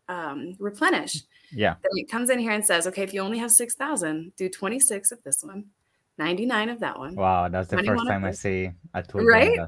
um, 0.08 0.56
replenish? 0.58 1.22
yeah 1.52 1.74
then 1.82 1.90
it 1.94 2.10
comes 2.10 2.30
in 2.30 2.38
here 2.38 2.52
and 2.52 2.64
says, 2.64 2.86
okay, 2.86 3.02
if 3.02 3.12
you 3.12 3.20
only 3.20 3.38
have 3.38 3.50
6,000, 3.50 4.32
do 4.36 4.48
26 4.48 5.12
of 5.12 5.22
this 5.24 5.42
one, 5.42 5.64
99 6.20 6.68
of 6.68 6.80
that 6.80 6.98
one. 6.98 7.14
wow 7.16 7.48
that's 7.48 7.68
the 7.70 7.82
first 7.82 8.06
time 8.06 8.24
i 8.24 8.30
see 8.30 8.70
a 8.94 9.02
tool 9.02 9.24
Right? 9.24 9.58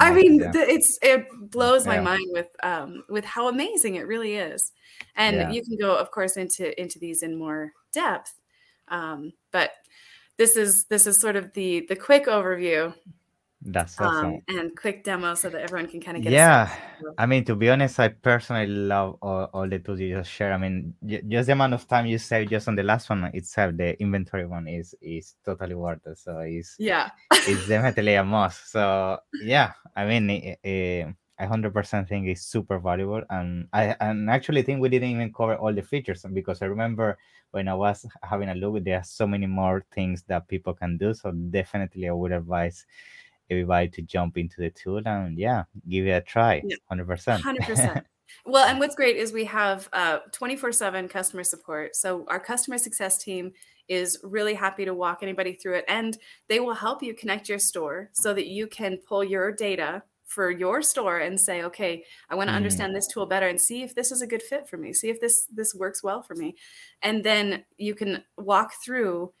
I 0.00 0.12
mean, 0.14 0.40
yeah. 0.40 0.50
th- 0.52 0.68
it's 0.68 0.98
it 1.02 1.26
blows 1.50 1.86
my 1.86 1.96
Yeah. 1.96 2.00
mind 2.12 2.26
with 2.32 2.48
um, 2.62 3.04
with 3.08 3.24
how 3.24 3.48
amazing 3.48 3.96
it 3.96 4.06
really 4.06 4.34
is, 4.36 4.72
and 5.16 5.36
Yeah. 5.36 5.50
you 5.50 5.60
can 5.62 5.76
go, 5.76 5.90
of 5.96 6.10
course, 6.10 6.36
into 6.36 6.64
into 6.80 6.98
these 7.00 7.22
in 7.22 7.36
more 7.36 7.72
depth. 7.92 8.32
Um, 8.88 9.32
but 9.52 9.70
this 10.36 10.56
is 10.56 10.84
this 10.88 11.06
is 11.06 11.20
sort 11.20 11.36
of 11.36 11.52
the 11.54 11.84
the 11.88 11.96
quick 11.96 12.26
overview 12.26 12.94
that's 13.62 14.00
awesome. 14.00 14.34
um, 14.34 14.42
and 14.48 14.76
quick 14.76 15.04
demo, 15.04 15.34
so 15.34 15.50
that 15.50 15.60
everyone 15.60 15.86
can 15.86 16.00
kind 16.00 16.16
of 16.16 16.22
get. 16.22 16.32
yeah 16.32 16.72
A 17.18 17.22
i 17.22 17.26
mean 17.26 17.44
to 17.44 17.54
be 17.54 17.68
honest 17.68 18.00
i 18.00 18.08
personally 18.08 18.66
love 18.66 19.16
all, 19.20 19.50
all 19.52 19.68
the 19.68 19.78
tools 19.78 20.00
you 20.00 20.16
just 20.16 20.30
share 20.30 20.52
i 20.52 20.56
mean 20.56 20.94
just 21.28 21.46
the 21.46 21.52
amount 21.52 21.74
of 21.74 21.86
time 21.86 22.06
you 22.06 22.16
save 22.18 22.48
just 22.48 22.68
on 22.68 22.74
the 22.76 22.82
last 22.82 23.10
one 23.10 23.24
itself 23.34 23.76
the 23.76 24.00
inventory 24.00 24.46
one 24.46 24.66
is 24.66 24.94
is 25.02 25.34
totally 25.44 25.74
worth 25.74 26.06
it. 26.06 26.16
So 26.18 26.38
it's 26.40 26.76
yeah, 26.78 27.10
it's 27.30 27.68
definitely 27.68 28.14
a 28.14 28.24
must. 28.24 28.70
So 28.70 29.18
yeah 29.42 29.72
i 29.94 30.06
mean 30.06 30.30
eh, 30.30 30.54
eh, 30.64 31.12
I 31.40 31.46
hundred 31.46 31.72
percent 31.72 32.06
think 32.06 32.28
it's 32.28 32.42
super 32.42 32.78
valuable, 32.78 33.22
and 33.30 33.66
I 33.72 33.96
and 33.98 34.28
actually 34.28 34.60
think 34.62 34.78
we 34.82 34.90
didn't 34.90 35.08
even 35.08 35.32
cover 35.32 35.56
all 35.56 35.72
the 35.72 35.80
features 35.80 36.26
because 36.34 36.60
I 36.60 36.66
remember 36.66 37.16
when 37.50 37.66
I 37.66 37.72
was 37.72 38.04
having 38.22 38.50
a 38.50 38.54
look, 38.54 38.84
there 38.84 38.98
are 38.98 39.02
so 39.04 39.26
many 39.26 39.46
more 39.46 39.82
things 39.90 40.22
that 40.28 40.48
people 40.48 40.74
can 40.74 40.98
do. 40.98 41.14
So 41.14 41.32
definitely, 41.32 42.08
I 42.10 42.12
would 42.12 42.32
advise 42.32 42.84
everybody 43.50 43.88
to 43.88 44.02
jump 44.02 44.38
into 44.38 44.60
the 44.60 44.70
tool 44.70 45.02
and 45.04 45.38
yeah, 45.38 45.64
give 45.88 46.06
it 46.06 46.10
a 46.10 46.20
try. 46.20 46.62
Hundred 46.88 47.06
percent. 47.06 47.42
Hundred 47.42 47.66
percent. 47.66 48.06
Well, 48.46 48.64
and 48.64 48.78
what's 48.78 48.94
great 48.94 49.16
is 49.16 49.32
we 49.32 49.44
have 49.46 49.88
twenty 50.32 50.56
four 50.56 50.70
seven 50.72 51.08
customer 51.08 51.42
support. 51.42 51.96
So 51.96 52.24
our 52.28 52.38
customer 52.38 52.78
success 52.78 53.18
team 53.18 53.52
is 53.88 54.18
really 54.22 54.54
happy 54.54 54.84
to 54.84 54.94
walk 54.94 55.18
anybody 55.22 55.54
through 55.54 55.74
it, 55.74 55.84
and 55.88 56.16
they 56.48 56.60
will 56.60 56.74
help 56.74 57.02
you 57.02 57.12
connect 57.12 57.48
your 57.48 57.58
store 57.58 58.08
so 58.12 58.32
that 58.32 58.46
you 58.46 58.68
can 58.68 58.98
pull 58.98 59.24
your 59.24 59.50
data 59.50 60.02
for 60.26 60.48
your 60.52 60.80
store 60.80 61.18
and 61.18 61.40
say, 61.40 61.64
okay, 61.64 62.04
I 62.28 62.36
want 62.36 62.48
to 62.48 62.52
Mm. 62.52 62.58
understand 62.58 62.94
this 62.94 63.08
tool 63.08 63.26
better 63.26 63.48
and 63.48 63.60
see 63.60 63.82
if 63.82 63.96
this 63.96 64.12
is 64.12 64.22
a 64.22 64.28
good 64.28 64.44
fit 64.44 64.68
for 64.68 64.76
me. 64.76 64.92
See 64.92 65.08
if 65.10 65.20
this 65.20 65.46
this 65.52 65.74
works 65.74 66.04
well 66.04 66.22
for 66.22 66.36
me, 66.36 66.54
and 67.02 67.24
then 67.24 67.64
you 67.78 67.96
can 67.96 68.22
walk 68.38 68.74
through 68.84 69.32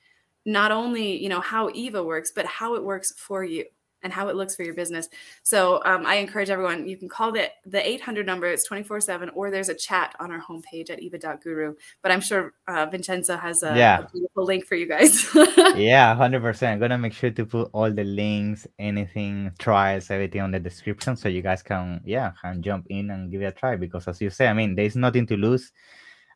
not 0.44 0.72
only 0.72 1.16
you 1.22 1.28
know 1.28 1.40
how 1.40 1.70
Eva 1.74 2.02
works, 2.02 2.32
but 2.34 2.44
how 2.44 2.74
it 2.74 2.82
works 2.82 3.12
for 3.16 3.44
you 3.44 3.66
and 4.02 4.12
how 4.12 4.28
it 4.28 4.36
looks 4.36 4.56
for 4.56 4.62
your 4.62 4.74
business. 4.74 5.08
So 5.42 5.82
um, 5.84 6.06
I 6.06 6.16
encourage 6.16 6.50
everyone, 6.50 6.88
you 6.88 6.96
can 6.96 7.08
call 7.08 7.32
the, 7.32 7.48
the 7.66 7.86
800 7.86 8.26
number, 8.26 8.46
it's 8.46 8.64
24 8.64 9.00
7, 9.00 9.30
or 9.30 9.50
there's 9.50 9.68
a 9.68 9.74
chat 9.74 10.14
on 10.20 10.30
our 10.30 10.40
homepage 10.40 10.90
at 10.90 11.00
eva.guru. 11.00 11.74
But 12.02 12.12
I'm 12.12 12.20
sure 12.20 12.54
uh, 12.66 12.86
Vincenzo 12.86 13.36
has 13.36 13.62
a, 13.62 13.76
Yeah. 13.76 14.00
a 14.00 14.08
beautiful 14.10 14.44
link 14.44 14.66
for 14.66 14.74
you 14.74 14.86
guys. 14.86 15.28
yeah, 15.76 16.14
hundred 16.14 16.40
percent. 16.42 16.72
I'm 16.74 16.80
gonna 16.80 16.98
make 16.98 17.12
sure 17.12 17.30
to 17.30 17.44
put 17.46 17.70
all 17.72 17.90
the 17.90 18.04
links, 18.04 18.66
anything, 18.78 19.52
trials, 19.58 20.10
everything 20.10 20.40
on 20.40 20.50
the 20.50 20.60
description, 20.60 21.16
so 21.16 21.28
you 21.28 21.42
guys 21.42 21.62
can, 21.62 22.00
yeah, 22.04 22.32
can 22.40 22.62
jump 22.62 22.86
in 22.88 23.10
and 23.10 23.30
give 23.30 23.42
it 23.42 23.46
a 23.46 23.52
try. 23.52 23.76
Because 23.76 24.08
as 24.08 24.20
you 24.20 24.30
say, 24.30 24.48
I 24.48 24.52
mean, 24.52 24.74
there's 24.74 24.96
nothing 24.96 25.26
to 25.26 25.36
lose, 25.36 25.72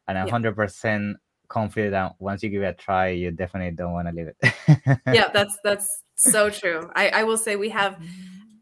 and 0.09 0.19
I'm 0.19 0.27
Yeah. 0.27 0.33
hundred 0.33 0.55
percent 0.57 1.17
confident 1.49 1.93
that 1.93 2.13
once 2.19 2.43
you 2.43 2.49
give 2.51 2.63
it 2.63 2.67
a 2.67 2.73
try, 2.73 3.09
you 3.09 3.31
definitely 3.31 3.71
don't 3.77 3.93
want 3.93 4.09
to 4.09 4.15
leave 4.15 4.29
it. 4.29 5.01
yeah, 5.13 5.29
that's 5.33 5.59
that's 5.63 6.04
so 6.31 6.51
true. 6.51 6.91
I, 6.95 7.09
I 7.11 7.23
will 7.25 7.37
say 7.37 7.57
we 7.57 7.71
have 7.71 7.99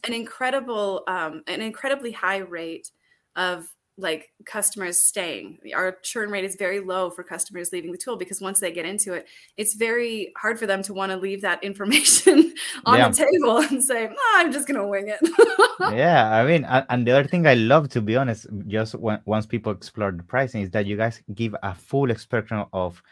an 0.07 0.12
incredible, 0.12 1.05
um, 1.07 1.42
an 1.46 1.61
incredibly 1.61 2.12
high 2.12 2.38
rate 2.38 2.90
of 3.37 3.66
like 3.98 4.31
customers 4.46 4.96
staying. 4.96 5.59
Our 5.75 5.98
churn 6.03 6.31
rate 6.31 6.44
is 6.44 6.57
very 6.57 6.81
low 6.81 7.11
for 7.11 7.22
customers 7.22 7.72
leaving 7.72 7.92
the 7.92 7.98
tool 7.98 8.16
because 8.16 8.40
once 8.40 8.59
they 8.59 8.72
get 8.72 8.87
into 8.87 9.12
it, 9.12 9.27
it's 9.59 9.75
very 9.75 10.33
hard 10.38 10.59
for 10.59 10.66
them 10.66 10.83
to 10.85 10.94
want 10.94 11.12
to 11.12 11.18
leave 11.18 11.42
that 11.42 11.62
information 11.62 12.55
on 12.87 12.98
Yeah. 12.98 13.09
the 13.11 13.14
table 13.16 13.59
and 13.59 13.85
say, 13.85 14.09
"Oh, 14.11 14.33
"I'm 14.38 14.51
just 14.51 14.66
gonna 14.66 14.87
wing 14.88 15.09
it." 15.09 15.20
yeah 15.94 16.31
i 16.31 16.46
mean 16.46 16.64
and 16.64 17.07
the 17.07 17.11
other 17.11 17.27
thing 17.29 17.44
i 17.46 17.55
love 17.55 17.88
to 17.88 18.01
be 18.01 18.14
honest 18.16 18.46
just 18.68 18.94
when, 18.94 19.20
once 19.25 19.46
people 19.46 19.72
explore 19.72 20.12
the 20.12 20.22
pricing 20.22 20.62
is 20.62 20.70
that 20.70 20.87
you 20.87 20.96
guys 20.96 21.20
give 21.35 21.57
a 21.64 21.75
full 21.75 22.14
spectrum 22.14 22.66
of 22.72 23.03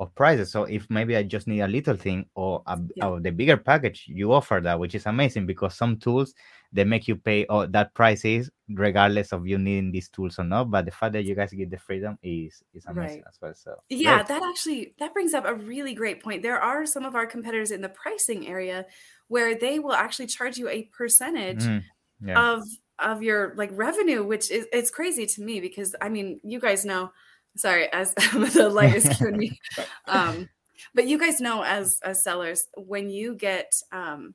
of 0.00 0.14
prices 0.14 0.50
so 0.50 0.64
if 0.64 0.88
maybe 0.90 1.14
i 1.16 1.22
just 1.22 1.46
need 1.46 1.60
a 1.60 1.68
little 1.68 1.96
thing 1.96 2.26
or, 2.34 2.62
a, 2.66 2.78
Yeah. 2.96 3.06
or 3.06 3.20
the 3.20 3.30
bigger 3.30 3.56
package 3.56 4.06
you 4.08 4.32
offer 4.32 4.60
that 4.62 4.78
which 4.80 4.94
is 4.94 5.06
amazing 5.06 5.46
because 5.46 5.74
some 5.76 5.98
tools 5.98 6.34
they 6.72 6.84
make 6.84 7.06
you 7.06 7.16
pay 7.16 7.46
oh 7.48 7.66
that 7.66 7.94
price 7.94 8.24
is 8.24 8.50
regardless 8.70 9.32
of 9.32 9.46
you 9.46 9.58
needing 9.58 9.92
these 9.92 10.08
tools 10.08 10.38
or 10.38 10.44
not 10.44 10.70
but 10.70 10.84
the 10.86 10.90
fact 10.90 11.12
that 11.12 11.24
you 11.24 11.34
guys 11.34 11.52
get 11.52 11.70
the 11.70 11.76
freedom 11.78 12.18
is 12.22 12.62
is 12.72 12.86
amazing 12.86 13.18
Right. 13.18 13.24
as 13.28 13.38
well 13.42 13.54
so 13.54 13.74
Yeah, 13.90 14.16
great. 14.18 14.28
that 14.28 14.42
actually 14.42 14.94
that 14.98 15.12
brings 15.12 15.34
up 15.34 15.44
a 15.44 15.54
really 15.54 15.94
great 15.94 16.22
point. 16.22 16.42
There 16.42 16.60
are 16.60 16.86
some 16.86 17.04
of 17.04 17.14
our 17.14 17.26
competitors 17.26 17.70
in 17.72 17.80
the 17.82 17.88
pricing 17.90 18.46
area 18.48 18.86
where 19.28 19.54
they 19.54 19.78
will 19.80 19.92
actually 19.94 20.28
charge 20.28 20.56
you 20.58 20.68
a 20.68 20.84
percentage 20.96 21.64
Mhm. 21.64 21.82
yeah 22.22 22.40
of 22.54 22.62
of 23.00 23.22
your 23.22 23.54
like 23.56 23.70
revenue, 23.72 24.22
which 24.24 24.50
is 24.50 24.66
it's 24.72 24.90
crazy 24.90 25.26
to 25.26 25.42
me 25.42 25.60
because 25.60 25.96
I 26.00 26.08
mean, 26.08 26.38
you 26.44 26.60
guys 26.60 26.84
know, 26.84 27.10
sorry, 27.56 27.92
as 27.92 28.14
the 28.32 28.70
light 28.72 28.94
is 28.94 29.06
cueing 29.06 29.36
me. 29.36 29.60
Um, 30.06 30.48
but 30.94 31.06
you 31.06 31.18
guys 31.18 31.40
know 31.40 31.62
as 31.62 32.00
as 32.02 32.24
sellers, 32.24 32.66
when 32.76 33.10
you 33.10 33.34
get 33.34 33.72
um 33.92 34.34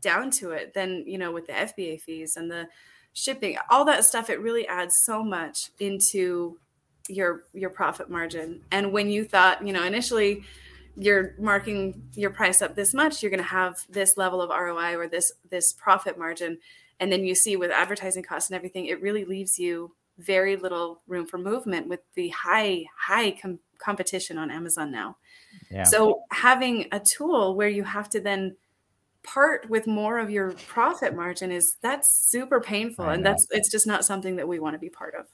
down 0.00 0.30
to 0.30 0.52
it, 0.52 0.72
then 0.74 1.04
you 1.06 1.18
know, 1.18 1.32
with 1.32 1.46
the 1.46 1.52
FBA 1.52 2.00
fees 2.00 2.36
and 2.36 2.50
the 2.50 2.68
shipping, 3.12 3.56
all 3.70 3.84
that 3.84 4.04
stuff, 4.04 4.30
it 4.30 4.40
really 4.40 4.66
adds 4.66 4.94
so 5.04 5.22
much 5.22 5.70
into 5.78 6.58
your 7.08 7.44
your 7.52 7.70
profit 7.70 8.08
margin. 8.08 8.62
And 8.70 8.92
when 8.92 9.10
you 9.10 9.24
thought, 9.24 9.66
you 9.66 9.72
know, 9.72 9.82
initially 9.84 10.44
you're 10.96 11.34
marking 11.38 12.02
your 12.14 12.30
price 12.30 12.62
up 12.62 12.76
this 12.76 12.94
much, 12.94 13.22
you're 13.22 13.30
going 13.30 13.42
to 13.42 13.48
have 13.48 13.78
this 13.88 14.16
level 14.16 14.40
of 14.40 14.50
ROI 14.50 14.96
or 14.96 15.08
this 15.08 15.32
this 15.50 15.72
profit 15.72 16.18
margin, 16.18 16.58
and 17.00 17.10
then 17.10 17.24
you 17.24 17.34
see 17.34 17.56
with 17.56 17.70
advertising 17.70 18.22
costs 18.22 18.48
and 18.48 18.56
everything, 18.56 18.86
it 18.86 19.02
really 19.02 19.24
leaves 19.24 19.58
you 19.58 19.92
very 20.18 20.56
little 20.56 21.02
room 21.06 21.26
for 21.26 21.38
movement 21.38 21.88
with 21.88 22.00
the 22.14 22.28
high 22.28 22.84
high 22.96 23.32
com- 23.32 23.58
competition 23.78 24.38
on 24.38 24.50
Amazon 24.50 24.90
now. 24.90 25.16
yeah 25.70 25.84
So 25.84 26.22
having 26.30 26.86
a 26.92 27.00
tool 27.00 27.56
where 27.56 27.68
you 27.68 27.84
have 27.84 28.08
to 28.10 28.20
then 28.20 28.56
part 29.22 29.68
with 29.70 29.86
more 29.86 30.18
of 30.18 30.30
your 30.30 30.52
profit 30.68 31.16
margin 31.16 31.50
is 31.50 31.76
that's 31.80 32.28
super 32.30 32.60
painful 32.60 33.08
and 33.08 33.24
that's 33.24 33.46
it's 33.50 33.70
just 33.70 33.86
not 33.86 34.04
something 34.04 34.36
that 34.36 34.46
we 34.46 34.58
want 34.58 34.74
to 34.74 34.78
be 34.78 34.90
part 34.90 35.14
of. 35.18 35.26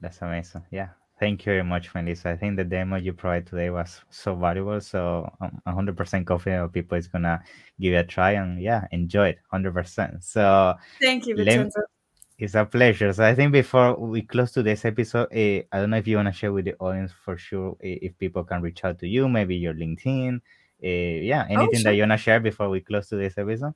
That's 0.00 0.22
amazing. 0.22 0.64
Yeah. 0.70 0.88
Thank 1.20 1.44
you 1.44 1.52
very 1.52 1.62
much, 1.62 1.94
Melissa. 1.94 2.30
I 2.30 2.36
think 2.36 2.56
the 2.56 2.64
demo 2.64 2.96
you 2.96 3.12
provided 3.12 3.46
today 3.46 3.68
was 3.68 4.00
so 4.08 4.34
valuable. 4.34 4.80
So 4.80 5.30
um, 5.42 5.60
I'm 5.66 5.86
100% 5.86 6.24
confident 6.24 6.72
people 6.72 6.96
is 6.96 7.08
going 7.08 7.24
to 7.24 7.38
give 7.78 7.92
it 7.92 7.96
a 7.96 8.04
try 8.04 8.30
and 8.32 8.60
yeah, 8.60 8.86
enjoy 8.90 9.28
it 9.28 9.38
100%. 9.52 10.24
So 10.24 10.74
Thank 10.98 11.26
you, 11.26 11.36
Vincenzo. 11.36 11.82
It's 12.42 12.54
a 12.54 12.64
pleasure. 12.64 13.12
So 13.12 13.24
I 13.24 13.34
think 13.34 13.52
before 13.52 13.96
we 13.96 14.22
close 14.22 14.52
to 14.52 14.62
this 14.62 14.84
episode, 14.84 15.28
eh, 15.32 15.62
I 15.72 15.78
don't 15.78 15.90
know 15.90 15.96
if 15.98 16.06
you 16.06 16.16
want 16.16 16.28
to 16.28 16.32
share 16.32 16.52
with 16.52 16.64
the 16.64 16.74
audience 16.78 17.12
for 17.24 17.36
sure 17.36 17.76
eh, 17.82 17.98
if 18.02 18.18
people 18.18 18.44
can 18.44 18.62
reach 18.62 18.84
out 18.84 18.98
to 19.00 19.08
you, 19.08 19.28
maybe 19.28 19.56
your 19.56 19.74
LinkedIn. 19.74 20.40
eh, 20.82 21.20
yeah, 21.22 21.46
anything 21.48 21.70
that 21.70 21.80
sure. 21.80 21.92
you 21.92 22.02
want 22.02 22.12
to 22.12 22.16
share 22.18 22.40
before 22.40 22.68
we 22.70 22.80
close 22.80 23.08
to 23.08 23.16
this 23.16 23.36
episode? 23.36 23.74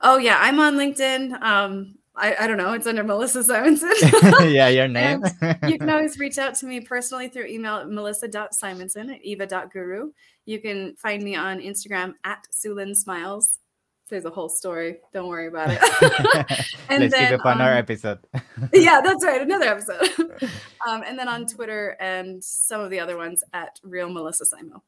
Oh 0.00 0.18
yeah, 0.18 0.38
I'm 0.40 0.58
on 0.60 0.76
LinkedIn. 0.76 1.40
Um, 1.40 1.94
I, 2.16 2.34
I 2.40 2.46
don't 2.46 2.58
know, 2.58 2.72
it's 2.72 2.86
under 2.86 3.04
Melissa 3.04 3.44
Simonson. 3.44 3.92
yeah, 4.50 4.68
your 4.68 4.88
name. 5.00 5.22
you 5.66 5.78
can 5.78 5.88
always 5.88 6.18
reach 6.18 6.38
out 6.38 6.54
to 6.56 6.66
me 6.66 6.80
personally 6.80 7.28
through 7.28 7.46
email 7.46 7.76
at 7.76 7.88
melissa.simonson 7.88 9.10
at 9.10 9.24
eva.guru. 9.24 10.10
You 10.44 10.60
can 10.60 10.96
find 10.96 11.22
me 11.22 11.36
on 11.36 11.60
Instagram 11.60 12.14
at 12.24 12.46
Sulin 12.52 12.96
Smiles. 12.96 13.58
There's 14.10 14.24
a 14.24 14.30
whole 14.30 14.48
story. 14.48 14.98
Don't 15.14 15.28
worry 15.28 15.46
about 15.46 15.70
it. 15.70 15.80
And 16.90 17.02
Let's 17.04 17.14
keep 17.14 17.22
then, 17.22 17.34
it 17.34 17.40
for 17.40 17.52
another 17.52 17.70
um, 17.70 17.78
episode. 17.78 18.18
yeah, 18.72 19.00
that's 19.04 19.24
right. 19.24 19.40
Another 19.40 19.66
episode. 19.66 20.42
um, 20.84 21.04
and 21.06 21.16
then 21.16 21.28
on 21.28 21.46
Twitter 21.46 21.96
and 22.00 22.42
some 22.42 22.80
of 22.80 22.90
the 22.90 22.98
other 22.98 23.16
ones 23.16 23.44
at 23.52 23.78
Real 23.84 24.08
Melissa 24.08 24.44
Simo. 24.44 24.82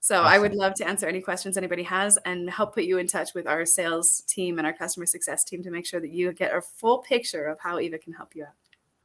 So 0.00 0.20
I 0.20 0.38
would 0.38 0.54
love 0.54 0.74
to 0.74 0.86
answer 0.86 1.06
any 1.06 1.22
questions 1.22 1.56
anybody 1.56 1.82
has 1.84 2.18
and 2.26 2.50
help 2.50 2.74
put 2.74 2.84
you 2.84 2.98
in 2.98 3.06
touch 3.06 3.32
with 3.34 3.46
our 3.46 3.64
sales 3.64 4.22
team 4.28 4.58
and 4.58 4.66
our 4.66 4.74
customer 4.74 5.06
success 5.06 5.44
team 5.44 5.62
to 5.62 5.70
make 5.70 5.86
sure 5.86 5.98
that 5.98 6.10
you 6.10 6.30
get 6.32 6.54
a 6.54 6.60
full 6.60 6.98
picture 6.98 7.46
of 7.46 7.58
how 7.58 7.80
Eva 7.80 7.96
can 7.96 8.12
help 8.12 8.36
you 8.36 8.44
out. 8.44 8.52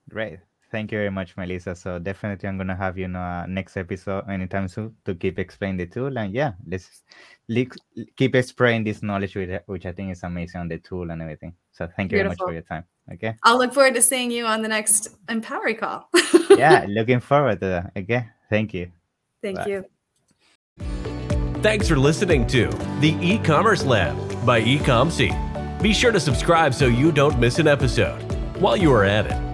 Great. 0.09 0.39
Thank 0.71 0.93
you 0.93 0.97
very 0.99 1.11
much, 1.11 1.35
Melissa. 1.35 1.75
So 1.75 1.99
definitely 1.99 2.47
I'm 2.47 2.57
gonna 2.57 2.75
have 2.75 2.97
you 2.97 3.09
know 3.09 3.19
uh, 3.19 3.45
next 3.45 3.75
episode 3.75 4.29
anytime 4.29 4.69
soon 4.69 4.95
to 5.03 5.13
keep 5.13 5.37
explaining 5.37 5.77
the 5.77 5.85
tool. 5.85 6.17
And 6.17 6.33
yeah, 6.33 6.53
let's 6.65 7.03
le- 7.49 7.65
keep 8.15 8.35
spreading 8.37 8.85
this 8.85 9.03
knowledge 9.03 9.35
with 9.35 9.49
it, 9.49 9.63
which 9.65 9.85
I 9.85 9.91
think 9.91 10.13
is 10.13 10.23
amazing 10.23 10.61
on 10.61 10.67
the 10.69 10.77
tool 10.79 11.11
and 11.11 11.21
everything. 11.21 11.53
So 11.73 11.89
thank 11.97 12.13
you 12.13 12.19
very 12.19 12.29
much 12.29 12.37
for 12.39 12.53
your 12.53 12.61
time. 12.61 12.85
Okay. 13.11 13.35
I'll 13.43 13.57
look 13.57 13.73
forward 13.73 13.95
to 13.95 14.01
seeing 14.01 14.31
you 14.31 14.45
on 14.45 14.61
the 14.61 14.69
next 14.69 15.09
Empowery 15.27 15.77
call. 15.77 16.09
Yeah, 16.51 16.85
looking 16.89 17.21
forward 17.21 17.59
to 17.61 17.67
that. 17.67 17.91
Okay. 17.97 18.27
Thank 18.49 18.73
you. 18.73 18.91
Thank 19.41 19.57
Bye. 19.57 19.65
you. 19.67 19.85
Thanks 21.61 21.87
for 21.87 21.97
listening 21.97 22.45
to 22.47 22.67
the 22.99 23.17
e-commerce 23.21 23.85
lab 23.85 24.15
by 24.45 24.61
Ecomcy. 24.61 25.31
Be 25.81 25.93
sure 25.93 26.11
to 26.11 26.19
subscribe 26.19 26.73
so 26.73 26.87
you 26.87 27.11
don't 27.11 27.39
miss 27.39 27.57
an 27.57 27.67
episode. 27.67 28.19
While 28.59 28.75
you 28.75 28.91
are 28.93 29.05
at 29.05 29.27
it, 29.27 29.50